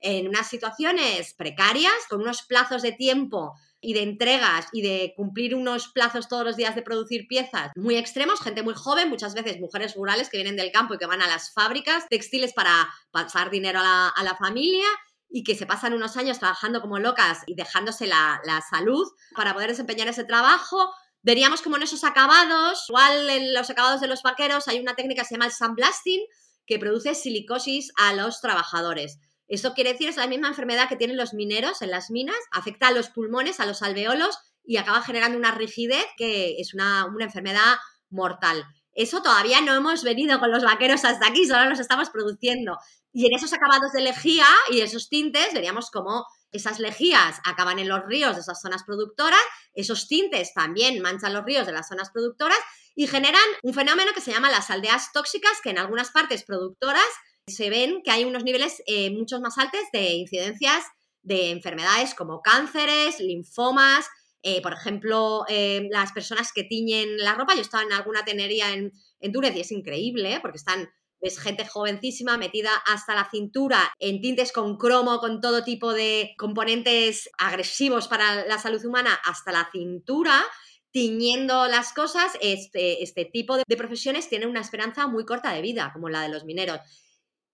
[0.00, 5.54] en unas situaciones precarias, con unos plazos de tiempo y de entregas y de cumplir
[5.54, 9.60] unos plazos todos los días de producir piezas muy extremos, gente muy joven, muchas veces
[9.60, 13.50] mujeres rurales que vienen del campo y que van a las fábricas textiles para pasar
[13.50, 14.86] dinero a la, familia
[15.30, 19.52] y que se pasan unos años trabajando como locas y dejándose la, la salud para
[19.52, 20.92] poder desempeñar ese trabajo.
[21.22, 25.22] Veríamos como en esos acabados, igual en los acabados de los vaqueros hay una técnica
[25.22, 26.20] que se llama el sandblasting
[26.66, 29.18] que produce silicosis a los trabajadores.
[29.48, 32.88] Eso quiere decir, es la misma enfermedad que tienen los mineros en las minas, afecta
[32.88, 37.76] a los pulmones, a los alveolos y acaba generando una rigidez que es una, enfermedad
[38.10, 38.64] mortal.
[38.92, 42.76] Eso todavía no hemos venido con los vaqueros hasta aquí, solo los estamos produciendo.
[43.12, 47.88] Y en esos acabados de lejía y esos tintes veríamos cómo esas lejías acaban en
[47.88, 49.40] los ríos de esas zonas productoras,
[49.74, 52.58] esos tintes también manchan los ríos de las zonas productoras
[52.94, 57.06] y generan un fenómeno que se llama las aldeas tóxicas, que en algunas partes productoras
[57.46, 60.84] se ven que hay unos niveles eh, muchos más altos de incidencias
[61.22, 64.06] de enfermedades como cánceres, linfomas,
[64.42, 67.54] eh, por ejemplo, eh, las personas que tiñen la ropa.
[67.54, 70.88] Yo estaba en alguna tenería en, en Túnez y es increíble porque están
[71.20, 76.34] ves gente jovencísima metida hasta la cintura en tintes con cromo, con todo tipo de
[76.38, 80.44] componentes agresivos para la salud humana hasta la cintura
[80.90, 85.90] tiñendo las cosas, este, este tipo de, profesiones tienen una esperanza muy corta de vida,
[85.92, 86.80] como la de los mineros.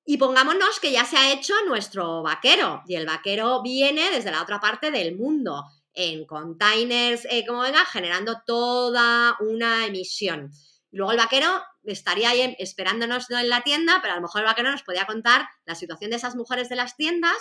[0.06, 4.42] Y pongámonos que ya se ha hecho nuestro vaquero y el vaquero viene desde la
[4.42, 10.50] otra parte del mundo en containers, eh, como venga, generando toda una emisión.
[10.90, 11.48] Luego el vaquero
[11.84, 15.48] estaría ahí esperándonos en la tienda, pero a lo mejor el vaquero nos podía contar
[15.64, 17.36] la situación de esas mujeres de las tiendas,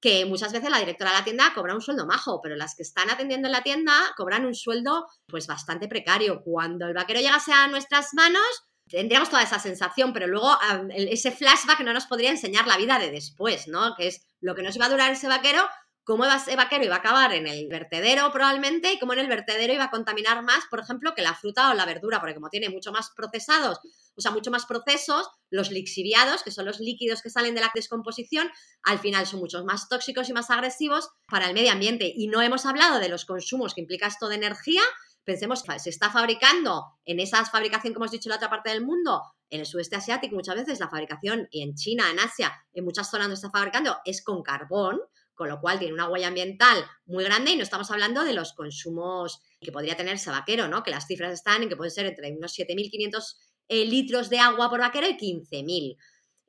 [0.00, 2.82] que muchas veces la directora de la tienda cobra un sueldo majo, pero las que
[2.82, 6.42] están atendiendo en la tienda cobran un sueldo pues bastante precario.
[6.42, 8.42] Cuando el vaquero llegase a nuestras manos,
[8.88, 10.58] tendríamos toda esa sensación, pero luego
[10.90, 13.94] ese flashback no nos podría enseñar la vida de después, ¿no?
[13.94, 15.68] Que es lo que nos iba a durar ese vaquero,
[16.10, 19.72] cómo ese vaquero iba a acabar en el vertedero probablemente y cómo en el vertedero
[19.72, 22.68] iba a contaminar más, por ejemplo, que la fruta o la verdura, porque como tiene
[22.68, 23.78] mucho más procesados,
[24.16, 27.70] o sea, mucho más procesos, los lixiviados, que son los líquidos que salen de la
[27.72, 28.50] descomposición,
[28.82, 32.12] al final son muchos más tóxicos y más agresivos para el medio ambiente.
[32.12, 34.82] Y no hemos hablado de los consumos que implica esto de energía,
[35.22, 38.84] Pensemos se está fabricando en esa fabricación que hemos dicho en la otra parte del
[38.84, 42.84] mundo, en el sudeste asiático muchas veces la fabricación, y en China, en Asia, en
[42.84, 44.98] muchas zonas donde se está fabricando, es con carbón,
[45.40, 48.52] con lo cual tiene una huella ambiental muy grande y no estamos hablando de los
[48.52, 50.82] consumos que podría tener ese vaquero, ¿no?
[50.82, 53.36] Que las cifras están en que pueden ser entre unos 7.500
[53.68, 55.96] eh, litros de agua por vaquero y 15.000.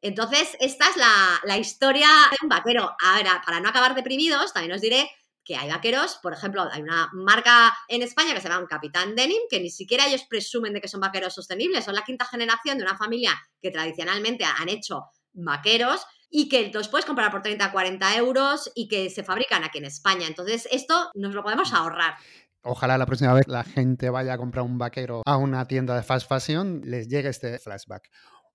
[0.01, 2.93] Entonces, esta es la, la, historia de un vaquero.
[3.01, 5.10] Ahora, para no acabar deprimidos, también os diré
[5.45, 9.43] que hay vaqueros, por ejemplo, hay una marca en España que se llama Capitán Denim,
[9.49, 12.84] que ni siquiera ellos presumen de que son vaqueros sostenibles, son la quinta generación de
[12.84, 18.15] una familia que tradicionalmente han hecho vaqueros y que los puedes comprar por 30 40
[18.15, 20.26] euros y que se fabrican aquí en España.
[20.26, 22.15] Entonces, esto nos lo podemos ahorrar.
[22.63, 26.04] Ojalá la próxima vez la gente vaya a comprar un vaquero a una tienda de
[26.04, 28.10] fast fashion, les llegue este flashback.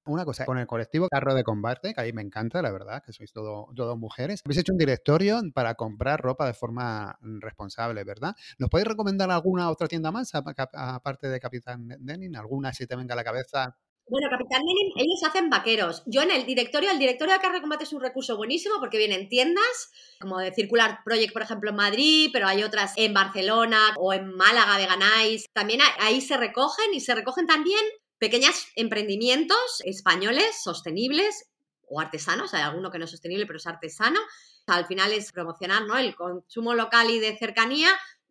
[0.07, 3.13] Una cosa, con el colectivo Carro de Combate, que ahí me encanta, la verdad, que
[3.13, 8.37] sois todo, todo mujeres, habéis hecho un directorio para comprar ropa de forma responsable, ¿verdad?
[8.59, 12.37] ¿Nos podéis recomendar alguna otra tienda más, aparte de Capitán Denim?
[12.37, 13.77] ¿Alguna si te venga a la cabeza?
[14.09, 16.05] Bueno, Capitán Denim, ellos hacen vaqueros.
[16.07, 18.99] Yo en el directorio, el directorio de Carro de Combate es un recurso buenísimo porque
[18.99, 19.91] vienen tiendas,
[20.21, 24.29] como de Circular Project, por ejemplo, en Madrid, pero hay otras en Barcelona o en
[24.29, 25.47] Málaga, Veganáis.
[25.53, 27.81] También ahí se recogen y se recogen también
[28.19, 31.49] pequeños emprendimientos españoles sostenibles
[31.89, 34.21] o artesanos, hay alguno que no es sostenible, pero es artesano.
[34.69, 35.97] Al final es promocionar ¿no?
[35.97, 37.89] el consumo local y de cercanía.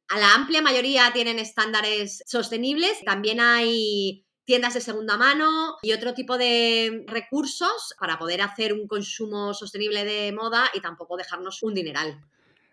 [0.07, 2.99] A la amplia mayoría tienen estándares sostenibles.
[3.05, 8.87] También hay tiendas de segunda mano y otro tipo de recursos para poder hacer un
[8.87, 12.23] consumo sostenible de moda y tampoco dejarnos un dineral.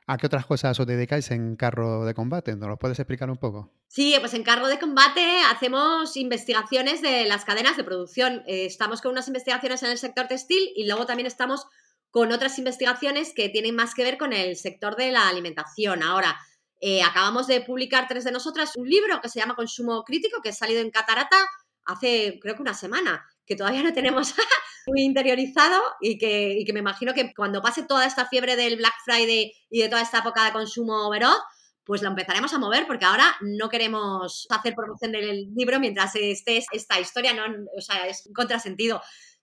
[0.07, 2.57] ¿A qué otras cosas os dedicáis en carro de combate?
[2.57, 3.71] ¿Nos lo puedes explicar un poco?
[3.87, 8.43] Sí, pues en carro de combate hacemos investigaciones de las cadenas de producción.
[8.47, 11.67] Eh, estamos con unas investigaciones en el sector textil y luego también estamos
[12.11, 16.03] con otras investigaciones que tienen más que ver con el sector de la alimentación.
[16.03, 16.37] Ahora,
[16.81, 20.49] eh, acabamos de publicar tres de nosotras un libro que se llama Consumo Crítico, que
[20.49, 21.37] ha salido en Catarata
[21.87, 24.35] hace creo que una semana, que todavía no tenemos
[24.87, 28.77] muy interiorizado y que, y que me imagino que cuando pase toda esta fiebre del
[28.77, 31.39] Black Friday y de toda esta época de consumo veloz,
[31.85, 36.63] pues lo empezaremos a mover porque ahora no queremos hacer promoción del libro mientras esté
[36.73, 37.45] esta historia, no,
[37.77, 39.01] o sea, es contrasentido.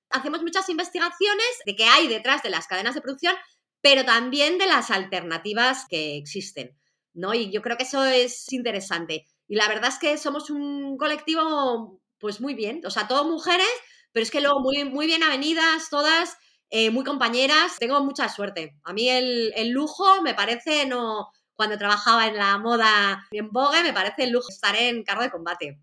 [0.10, 3.36] Hacemos muchas investigaciones de qué hay detrás de las cadenas de producción,
[3.82, 6.78] pero también de las alternativas que existen,
[7.14, 7.34] ¿no?
[7.34, 9.28] Y yo creo que eso es interesante.
[9.48, 13.68] Y la verdad es que somos un colectivo, pues muy bien, o sea, todas mujeres,
[14.12, 16.38] pero es que luego muy, muy bien avenidas, todas
[16.70, 18.76] eh, muy compañeras, tengo mucha suerte.
[18.84, 21.30] A mí el, el lujo me parece no
[21.60, 25.30] cuando trabajaba en la moda en Vogue, me parece el lujo estar en carro de
[25.30, 25.78] combate.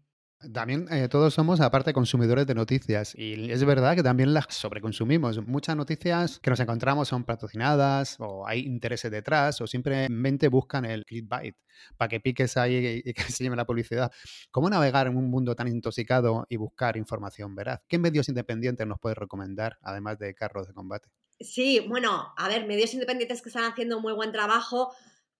[0.53, 3.15] También eh, todos somos, aparte, consumidores de noticias.
[3.17, 5.47] Y es verdad que también las sobreconsumimos.
[5.47, 11.07] Muchas noticias que nos encontramos son patrocinadas o hay intereses detrás o simplemente buscan el
[11.07, 11.57] clickbait
[11.97, 14.13] para que piques ahí y, que se lleve la publicidad.
[14.51, 17.81] ¿Cómo navegar en un mundo tan intoxicado y buscar información veraz?
[17.89, 21.09] ¿Qué medios independientes nos puedes recomendar, además de carros de combate?
[21.41, 24.93] Sí, bueno, a ver, medios independientes que están haciendo muy buen trabajo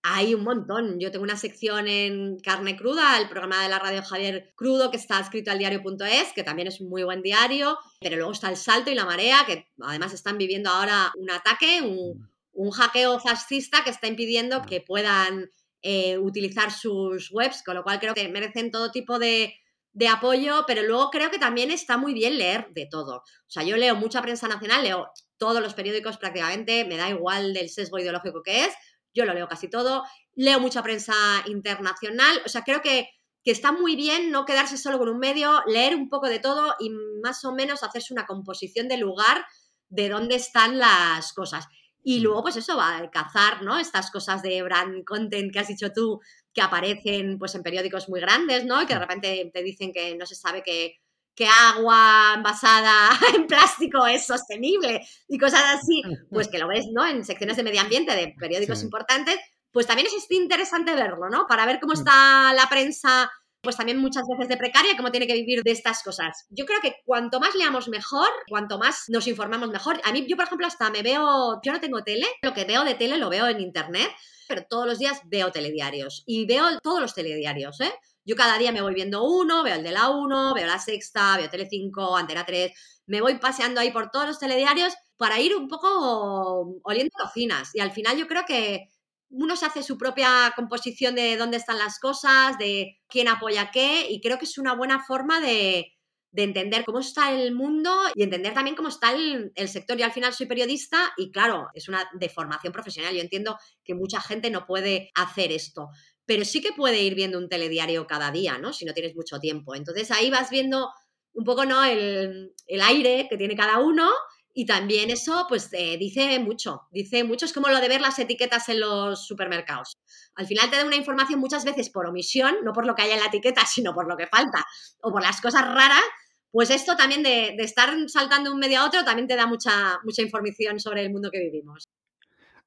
[0.03, 0.99] hay un montón.
[0.99, 4.97] Yo tengo una sección en Carne Cruda, el programa de la radio Javier Crudo, que
[4.97, 7.77] está escrito al diario.es, que también es un muy buen diario.
[7.99, 11.81] Pero luego está El Salto y La Marea, que además están viviendo ahora un ataque,
[11.81, 17.99] un, hackeo fascista que está impidiendo que puedan eh, utilizar sus webs, con lo cual
[17.99, 19.53] creo que merecen todo tipo de,
[19.97, 23.17] de apoyo, pero luego creo que también está muy bien leer de todo.
[23.17, 27.51] O sea, yo leo mucha prensa nacional, leo todos los periódicos prácticamente, me da igual
[27.53, 28.73] del sesgo ideológico que es,
[29.17, 30.03] yo lo leo casi todo,
[30.35, 31.13] leo mucha prensa
[31.47, 33.09] internacional, o sea, creo que,
[33.43, 36.75] que está muy bien no quedarse solo con un medio, leer un poco de todo
[36.79, 36.91] y
[37.23, 39.45] más o menos hacerse una composición de lugar
[39.89, 41.65] de dónde están las cosas.
[42.03, 42.23] Y mm.
[42.23, 43.79] luego, pues eso, va a cazar, ¿no?
[43.79, 46.19] Estas cosas de brand content que has dicho tú,
[46.53, 48.81] que aparecen pues en periódicos muy grandes, ¿no?
[48.81, 49.01] Y que de mm.
[49.01, 50.97] repente te dicen que no se sabe que
[51.37, 57.05] que agua envasada en plástico es sostenible y cosas así, pues que lo ves, ¿no?
[57.05, 59.37] En secciones de medio ambiente de periódicos importantes,
[59.71, 61.45] pues también es interesante verlo, ¿no?
[61.47, 61.97] Para ver cómo mm.
[61.97, 66.01] está la prensa, pues también muchas veces de precaria, cómo tiene que vivir de estas
[66.01, 66.47] cosas.
[66.49, 70.01] Yo creo que cuanto más leamos mejor, cuanto más nos informamos mejor.
[70.05, 72.83] A mí, yo por ejemplo, hasta me veo, yo no tengo tele, lo que veo
[72.83, 74.09] de tele lo veo en internet,
[74.47, 77.93] pero todos los días veo telediarios y veo todos los telediarios, ¿eh?
[78.27, 81.37] Yo cada día me voy viendo uno, veo el de la 1, veo la sexta,
[81.37, 82.73] veo Telecinco, Antena 3,
[83.05, 87.73] me voy paseando ahí por todos los telediarios para ir un poco oliendo cocinas.
[87.73, 88.89] Y al final yo creo que
[89.29, 94.07] uno se hace su propia composición de dónde están las cosas, de quién apoya qué,
[94.09, 95.93] y creo que es una buena forma de,
[96.33, 99.97] entender cómo está el mundo y entender también cómo está el, el, sector.
[99.97, 103.15] Yo al final soy periodista y claro, es una deformación profesional.
[103.15, 105.89] Yo entiendo que mucha gente no puede hacer esto,
[106.27, 108.73] pero sí que puede ir viendo un telediario cada día, ¿no?
[108.73, 109.73] Si no tienes mucho tiempo.
[109.73, 110.91] Entonces ahí vas viendo
[111.33, 111.83] un poco, ¿no?
[111.83, 114.11] El, aire que tiene cada uno
[114.53, 118.19] y también eso, pues eh, dice mucho, dice mucho, es como lo de ver las
[118.19, 119.97] etiquetas en los supermercados.
[120.35, 123.13] Al final te da una información muchas veces por omisión, no por lo que haya
[123.13, 124.65] en la etiqueta, sino por lo que falta
[125.01, 126.03] o por las cosas raras.
[126.51, 129.99] Pues esto también de, de estar saltando un medio a otro también te da mucha,
[130.03, 131.86] mucha información sobre el mundo que vivimos.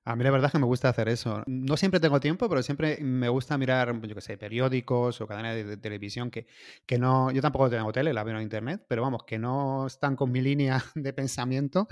[0.05, 1.43] A mí la verdad es que me gusta hacer eso.
[1.47, 5.55] No siempre tengo tiempo, pero siempre me gusta mirar, yo qué sé, periódicos o cadenas
[5.55, 6.47] de, televisión que,
[6.87, 7.31] que no...
[7.31, 10.41] Yo tampoco tengo tele, la veo en internet, pero vamos, que no están con mi
[10.41, 11.87] línea de pensamiento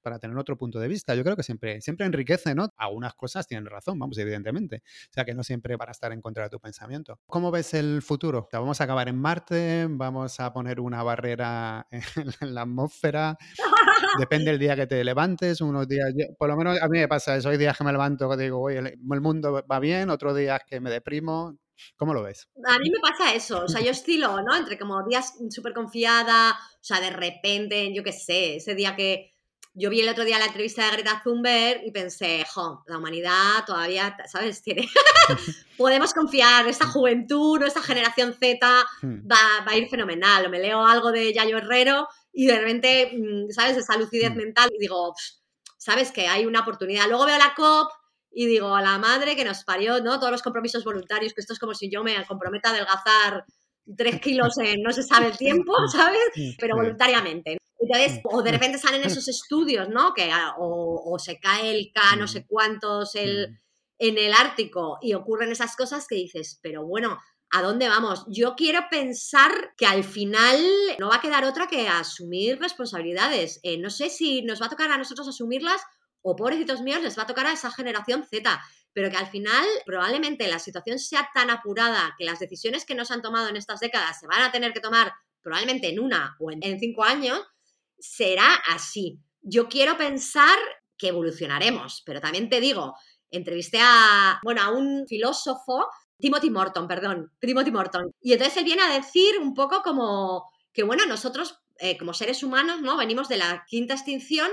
[0.00, 1.14] para tener otro punto de vista.
[1.14, 2.70] Yo creo que siempre, siempre enriquece, ¿no?
[2.76, 4.82] Algunas cosas tienen razón, vamos, evidentemente.
[5.10, 7.20] O sea, que no siempre van a estar en contra de tu pensamiento.
[7.26, 8.48] ¿Cómo ves el futuro?
[8.52, 9.86] ¿Vamos a acabar en Marte?
[9.90, 13.36] ¿Vamos a poner una barrera en la atmósfera?
[14.18, 17.36] Depende del día que te levantes, unos días, por lo menos a mí me pasa
[17.36, 20.60] eso, hay días que me levanto que digo, oye, el, mundo va bien, otros días
[20.66, 21.56] que me deprimo.
[21.96, 22.46] ¿Cómo lo ves?
[22.66, 24.54] A mí me pasa eso, o sea, yo estilo, ¿no?
[24.54, 29.32] Entre como días súper confiada, o sea, de repente, yo qué sé, ese día que
[29.72, 33.64] yo vi el otro día la entrevista de Greta Thunberg y pensé, jo, la humanidad
[33.66, 34.62] todavía, ¿sabes?
[34.62, 34.88] Tiene...
[35.76, 38.58] Podemos confiar, esta juventud, esta generación Z
[39.02, 39.30] hmm.
[39.30, 40.46] va, va, a ir fenomenal.
[40.46, 43.76] O me leo algo de Yayo Herrero y de repente, mm, ¿sabes?
[43.76, 44.36] Esa lucidez mm.
[44.36, 45.14] mental y digo,
[45.78, 46.12] ¿sabes?
[46.12, 47.08] Que hay una oportunidad.
[47.08, 47.90] Luego veo la COP
[48.32, 50.18] y digo, a la madre que nos parió, ¿no?
[50.18, 53.44] Todos los compromisos voluntarios, que esto es como si yo me comprometa a adelgazar
[53.96, 56.20] tres kilos en no se sabe el tiempo, ¿sabes?
[56.58, 57.58] Pero voluntariamente.
[57.78, 60.12] Entonces, o de repente salen esos estudios, ¿no?
[60.14, 63.58] Que, ah, o, se cae el K, no sé cuántos, el,
[63.98, 67.18] en el Ártico y ocurren esas cosas que dices, pero bueno,
[67.50, 68.24] ¿a dónde vamos?
[68.28, 70.64] Yo quiero pensar que al final
[70.98, 73.60] no va a quedar otra que asumir responsabilidades.
[73.62, 75.80] Eh, no sé si nos va a tocar a nosotros asumirlas
[76.22, 79.64] o pobrecitos míos les va a tocar a esa generación Z, pero que al final
[79.86, 83.56] probablemente la situación sea tan apurada que las decisiones que no se han tomado en
[83.56, 87.40] estas décadas se van a tener que tomar probablemente en una o en, cinco años,
[87.98, 89.18] será así.
[89.40, 90.58] Yo quiero pensar
[90.98, 92.94] que evolucionaremos, pero también te digo,
[93.30, 95.86] entrevisté a, bueno, a un filósofo,
[96.20, 100.82] Timothy Morton, perdón, Timothy Morton, y entonces él viene a decir un poco como que,
[100.82, 102.96] bueno, nosotros eh, como seres humanos, ¿no?
[102.96, 104.50] Venimos de la quinta extinción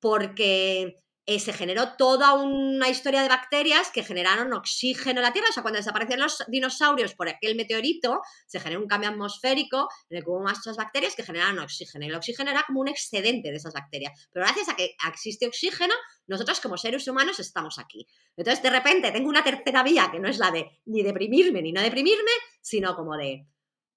[0.00, 5.48] porque eh, se generó toda una historia de bacterias que generaron oxígeno en la Tierra.
[5.50, 10.18] O sea, cuando desaparecieron los dinosaurios por aquel meteorito, se generó un cambio atmosférico en
[10.18, 12.04] el que hubo muchas bacterias que generaron oxígeno.
[12.04, 14.28] Y el oxígeno era como un excedente de esas bacterias.
[14.32, 15.94] Pero gracias a que existe oxígeno,
[16.26, 18.06] nosotros como seres humanos estamos aquí.
[18.36, 21.72] Entonces, de repente, tengo una tercera vía que no es la de ni deprimirme ni
[21.72, 23.46] no deprimirme, sino como de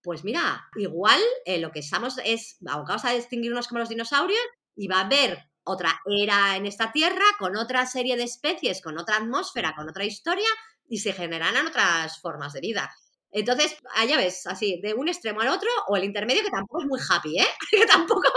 [0.04, 4.42] pues mira, igual eh, lo que estamos es abocados a distinguirnos como los dinosaurios
[4.76, 8.98] y va a haber otra era en esta tierra, con otra serie de especies, con
[8.98, 10.48] otra atmósfera, con otra historia,
[10.88, 12.92] y se generarán otras formas de vida.
[13.36, 16.88] Entonces, allá ves, así, de un extremo al otro, o el intermedio, que tampoco es
[16.88, 17.48] muy happy, ¿eh?
[17.72, 18.30] que tampoco,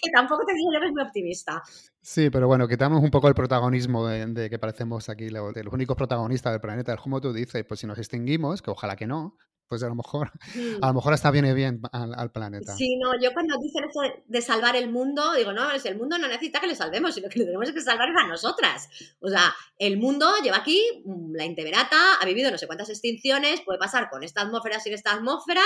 [0.00, 1.62] que tampoco te digo, muy optimista.
[2.00, 6.52] Sí, pero bueno, quitamos un poco el protagonismo de, que parecemos aquí los, únicos protagonistas
[6.52, 6.96] del planeta.
[6.96, 9.36] Como tú dices, pues si nos extinguimos, que ojalá que no,
[9.68, 10.32] pues a lo mejor,
[10.82, 12.74] a lo mejor hasta viene bien al, planeta.
[12.74, 16.26] Sí, no, yo cuando dicen eso de, salvar el mundo, digo, no, el mundo no
[16.26, 18.88] necesita que le salvemos, sino que le tenemos que salvar a nosotras.
[19.20, 23.60] O sea, el mundo lleva aquí mm, la inteverata, ha vivido no sé cuántas extinciones,
[23.60, 25.62] puede pasar con esta atmósfera sin esta atmósfera,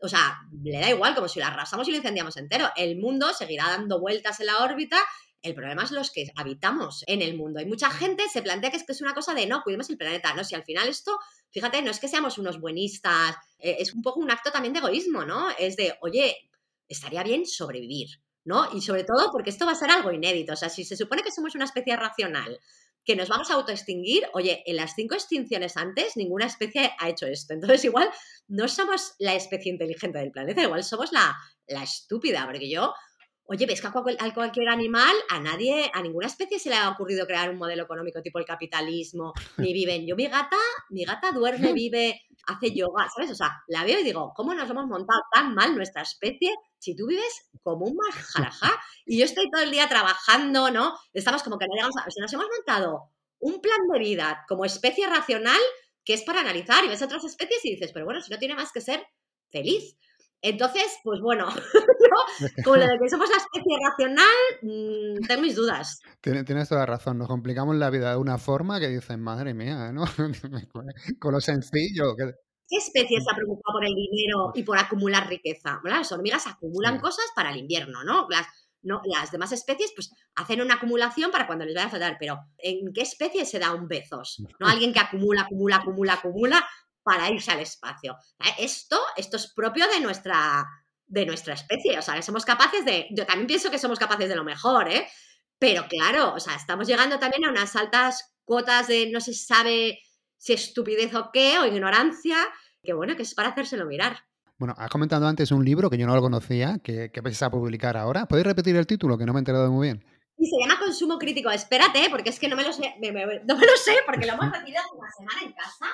[0.00, 2.68] o sea, le da igual, como si la arrasamos y lo incendiamos entero.
[2.76, 4.98] El mundo seguirá dando vueltas en la órbita
[5.42, 7.58] el problema es los que habitamos en el mundo.
[7.58, 9.98] Hay mucha gente se plantea que es que es una cosa de no, cuidemos el
[9.98, 10.32] planeta.
[10.34, 11.18] No, si al final esto,
[11.50, 14.78] fíjate, no es que seamos unos buenistas, eh, es un poco un acto también de
[14.78, 15.50] egoísmo, ¿no?
[15.58, 16.36] Es de, oye,
[16.88, 18.08] estaría bien sobrevivir,
[18.44, 18.68] ¿no?
[18.72, 20.52] Y sobre todo porque esto va a ser algo inédito.
[20.52, 22.58] O sea, si se supone que somos una especie racional,
[23.04, 27.26] que nos vamos a autoextinguir, oye, en las cinco extinciones antes ninguna especie ha hecho
[27.26, 27.52] esto.
[27.52, 28.08] Entonces, igual
[28.46, 31.36] no somos la especie inteligente del planeta, igual somos la,
[31.66, 32.94] la estúpida, porque yo
[33.52, 37.26] Oye, ves que a, cualquier animal, a nadie, a ninguna especie se le ha ocurrido
[37.26, 40.06] crear un modelo económico tipo el capitalismo, ni viven.
[40.06, 40.56] Yo, mi gata,
[40.88, 43.30] mi gata duerme, vive, hace yoga, ¿sabes?
[43.30, 46.96] O sea, la veo y digo, ¿cómo nos hemos montado tan mal nuestra especie si
[46.96, 48.70] tú vives como un marjarajá?
[49.04, 50.94] Y yo estoy todo el día trabajando, ¿no?
[51.12, 52.10] Estamos como que no llegamos a...
[52.10, 55.60] Si nos hemos montado un plan de vida como especie racional
[56.06, 58.54] que es para analizar y ves otras especies y dices, pero bueno, si no tiene
[58.54, 59.06] más que ser
[59.50, 59.98] feliz.
[60.42, 64.26] Entonces, pues bueno, yo, con lo de que somos la especie racional,
[64.62, 66.00] mm, tengo mis dudas.
[66.20, 69.92] Tienes, toda la razón, nos complicamos la vida de una forma que dicen, madre mía,
[69.92, 70.04] ¿no?
[71.20, 72.16] con lo sencillo.
[72.16, 75.80] ¿Qué especie se ha preocupado por el dinero y por acumular riqueza?
[75.84, 78.26] Las hormigas acumulan cosas para el invierno, ¿no?
[78.28, 78.46] Las,
[78.82, 82.38] no, las demás especies pues hacen una acumulación para cuando les vaya a faltar, pero
[82.58, 84.42] ¿en qué especie se da un bezos?
[84.58, 84.66] ¿No?
[84.66, 86.68] Alguien que acumula, acumula, acumula, acumula
[87.02, 88.16] para irse al espacio.
[88.58, 90.66] Esto, esto es propio de nuestra,
[91.06, 91.98] de nuestra especie.
[91.98, 93.08] O sea, que somos capaces de.
[93.10, 95.06] Yo también pienso que somos capaces de lo mejor, ¿eh?
[95.58, 100.00] Pero claro, o sea, estamos llegando también a unas altas cuotas de no se sabe
[100.36, 102.36] si estupidez o qué, o ignorancia,
[102.82, 104.24] que bueno, que es para hacérselo mirar.
[104.58, 107.50] Bueno, has comentado antes un libro que yo no lo conocía, que, que vais a
[107.50, 108.26] publicar ahora.
[108.26, 109.16] ¿Puedes repetir el título?
[109.16, 110.04] Que no me he enterado muy bien.
[110.36, 111.50] Y se llama Consumo Crítico.
[111.50, 114.50] Espérate, porque es que no me lo sé, no me lo sé, porque lo hemos
[114.52, 115.86] recibido hace una semana en casa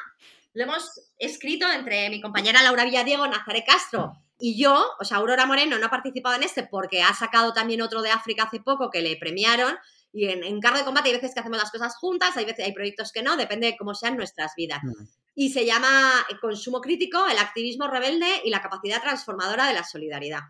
[0.59, 5.47] lo hemos escrito entre mi compañera Laura Villadiego, Nazaré Castro y yo, o sea, Aurora
[5.47, 8.91] Moreno no ha participado en este porque ha sacado también otro de África hace poco
[8.91, 9.77] que le premiaron.
[10.13, 12.73] Y en, cargo de combate hay veces que hacemos las cosas juntas, hay veces hay
[12.73, 14.81] proyectos que no, depende de cómo sean nuestras vidas.
[15.37, 20.41] Y se llama Consumo Crítico, el activismo rebelde y la capacidad transformadora de la solidaridad.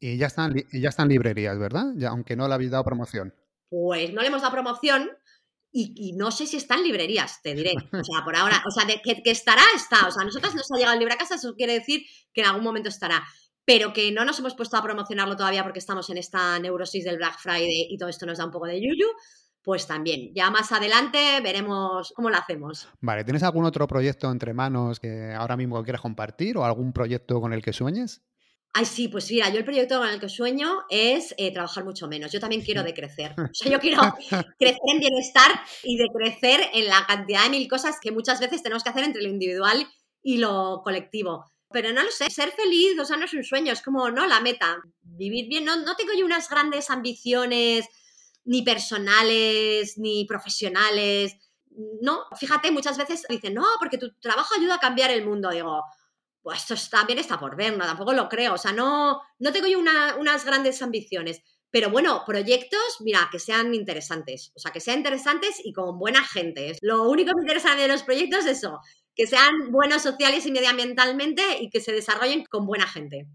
[0.00, 1.92] Y ya están, ya están librerías, ¿verdad?
[1.94, 3.32] Ya, aunque no le habéis dado promoción.
[3.68, 5.10] Pues no le hemos dado promoción,
[5.76, 7.74] y, no sé si está en librerías, te diré.
[7.92, 10.06] O sea, por ahora, o sea, que, estará, está.
[10.06, 12.02] O sea, a nosotros nos ha llegado el libro a casa, eso quiere decir
[12.32, 13.24] que en algún momento estará.
[13.64, 17.16] Pero que no nos hemos puesto a promocionarlo todavía porque estamos en esta neurosis del
[17.16, 19.08] Black Friday y todo esto nos da un poco de yuyu,
[19.62, 20.30] pues también.
[20.32, 22.88] Ya más adelante veremos cómo lo hacemos.
[23.00, 27.40] Vale, ¿tienes algún otro proyecto entre manos que ahora mismo quieras compartir o algún proyecto
[27.40, 28.22] con el que sueñes?
[28.76, 32.08] Ay, sí, pues mira, yo el proyecto con el que sueño es eh, trabajar mucho
[32.08, 32.32] menos.
[32.32, 33.32] Yo también quiero decrecer.
[33.38, 34.02] O sea, yo quiero
[34.58, 35.52] crecer en bienestar
[35.84, 39.22] y decrecer en la cantidad de mil cosas que muchas veces tenemos que hacer entre
[39.22, 39.86] lo individual
[40.24, 41.52] y lo colectivo.
[41.70, 44.26] Pero no lo sé, ser feliz, o sea, no es un sueño, es como, no,
[44.26, 45.64] la meta, vivir bien.
[45.64, 47.86] No, no tengo yo unas grandes ambiciones
[48.44, 51.36] ni personales, ni profesionales.
[52.02, 55.50] No, fíjate, muchas veces dicen, no, porque tu trabajo ayuda a cambiar el mundo.
[55.50, 55.84] Digo,
[56.44, 58.52] pues esto también está por ver, no, tampoco lo creo.
[58.52, 61.40] O sea, no, no tengo yo unas grandes ambiciones.
[61.70, 64.52] Pero bueno, proyectos, mira, que sean interesantes.
[64.54, 66.76] O sea, que sean interesantes y con buena gente.
[66.82, 68.78] Lo único que me interesa de los proyectos es eso,
[69.14, 73.26] que sean buenos sociales y medioambientalmente y que se desarrollen con buena gente.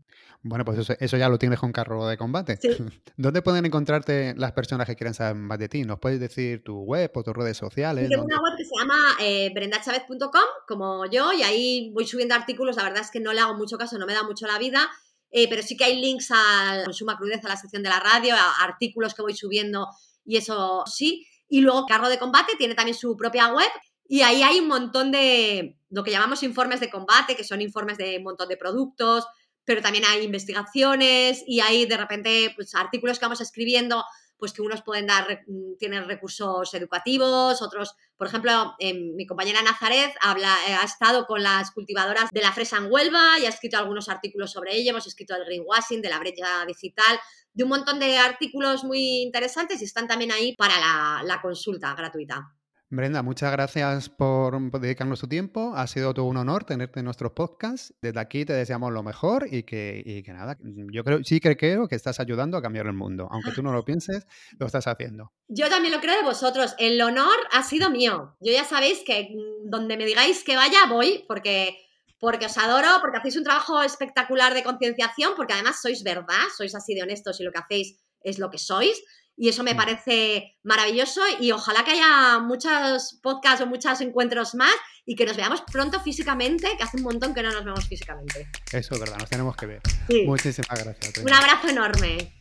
[0.41, 2.59] Bueno, pues eso, ya lo tienes con carro de combate.
[3.17, 5.83] ¿Dónde pueden encontrarte las personas que quieran saber más de ti?
[5.83, 8.07] ¿Nos puedes decir tu web o tus redes sociales?
[8.09, 12.77] Tengo una web que se llama eh, brendachavez.com, como yo, y ahí voy subiendo artículos.
[12.77, 14.89] La verdad es que no le hago mucho caso, no me da mucho la vida.
[15.31, 18.33] Eh, pero sí que hay links a Consuma Crudeza, a la sección de la radio,
[18.33, 19.87] a artículos que voy subiendo
[20.25, 21.27] y eso sí.
[21.47, 23.69] Y luego Carro de Combate tiene también su propia web
[24.07, 27.97] y ahí hay un montón de lo que llamamos informes de combate, que son informes
[27.99, 29.25] de un montón de productos,
[29.69, 34.03] pero también hay investigaciones y hay de repente pues, artículos que vamos escribiendo,
[34.35, 39.61] pues que unos pueden dar, mm, tienen recursos educativos, otros, por ejemplo, em, mi compañera
[39.61, 43.77] Nazaret eh, ha estado con las cultivadoras de la fresa en Huelva y ha escrito
[43.77, 47.19] algunos artículos sobre ello, hemos escrito del greenwashing, de la brecha digital,
[47.53, 52.55] de un montón de artículos muy interesantes y están también ahí para la consulta gratuita.
[52.91, 55.73] Brenda, muchas gracias por dedicarnos tu tiempo.
[55.75, 57.93] Ha sido todo un honor tenerte en nuestros podcasts.
[58.01, 61.87] Desde aquí te deseamos lo mejor y que, que nada, yo creo, sí que creo
[61.87, 63.27] que estás ayudando a cambiar el mundo.
[63.29, 64.25] Aunque tú no lo pienses,
[64.57, 65.31] lo estás haciendo.
[65.47, 66.73] Yo también lo creo de vosotros.
[66.79, 68.35] El honor ha sido mío.
[68.39, 71.77] Yo ya sabéis que mm, donde me digáis que vaya, voy, porque,
[72.19, 76.73] porque os adoro, porque hacéis un trabajo espectacular de concienciación, porque además sois verdad, sois
[76.73, 78.99] así de honestos y lo que hacéis es lo que sois
[79.39, 79.77] y eso me mm.
[79.77, 84.73] parece maravilloso y ojalá que haya muchos podcasts o muchos encuentros más
[85.05, 88.49] y que nos veamos pronto físicamente, que hace un montón que no nos vemos físicamente.
[88.73, 89.81] Eso es verdad, nos tenemos que ver.
[90.25, 91.17] Muchísimas gracias.
[91.23, 92.33] Un abrazo enorme.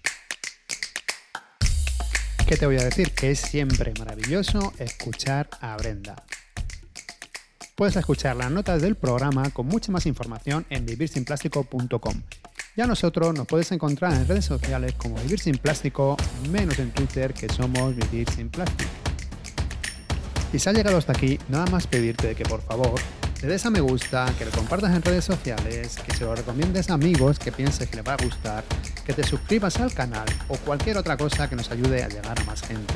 [2.49, 3.13] ¿Qué te voy a decir?
[3.13, 6.17] Que es siempre maravilloso escuchar a Brenda.
[7.77, 12.23] Puedes escuchar las notas del programa con mucha más información en vivirsinplástico.com
[12.79, 16.17] ya nosotros nos puedes encontrar en redes sociales como Vivir Sin Plástico,
[16.49, 18.89] menos en Twitter que somos Vivir Sin Plástico.
[20.53, 22.95] Y si has llegado hasta aquí, nada más pedirte que por favor
[23.43, 26.89] le des a me gusta, que lo compartas en redes sociales, que se lo recomiendes
[26.89, 28.63] a amigos que pienses que le va a gustar,
[29.05, 32.45] que te suscribas al canal o cualquier otra cosa que nos ayude a llegar a
[32.45, 32.95] más gente.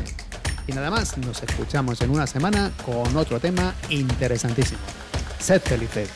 [0.68, 4.78] Y nada más, nos escuchamos en una semana con otro tema interesantísimo.
[5.40, 6.08] Sed felices.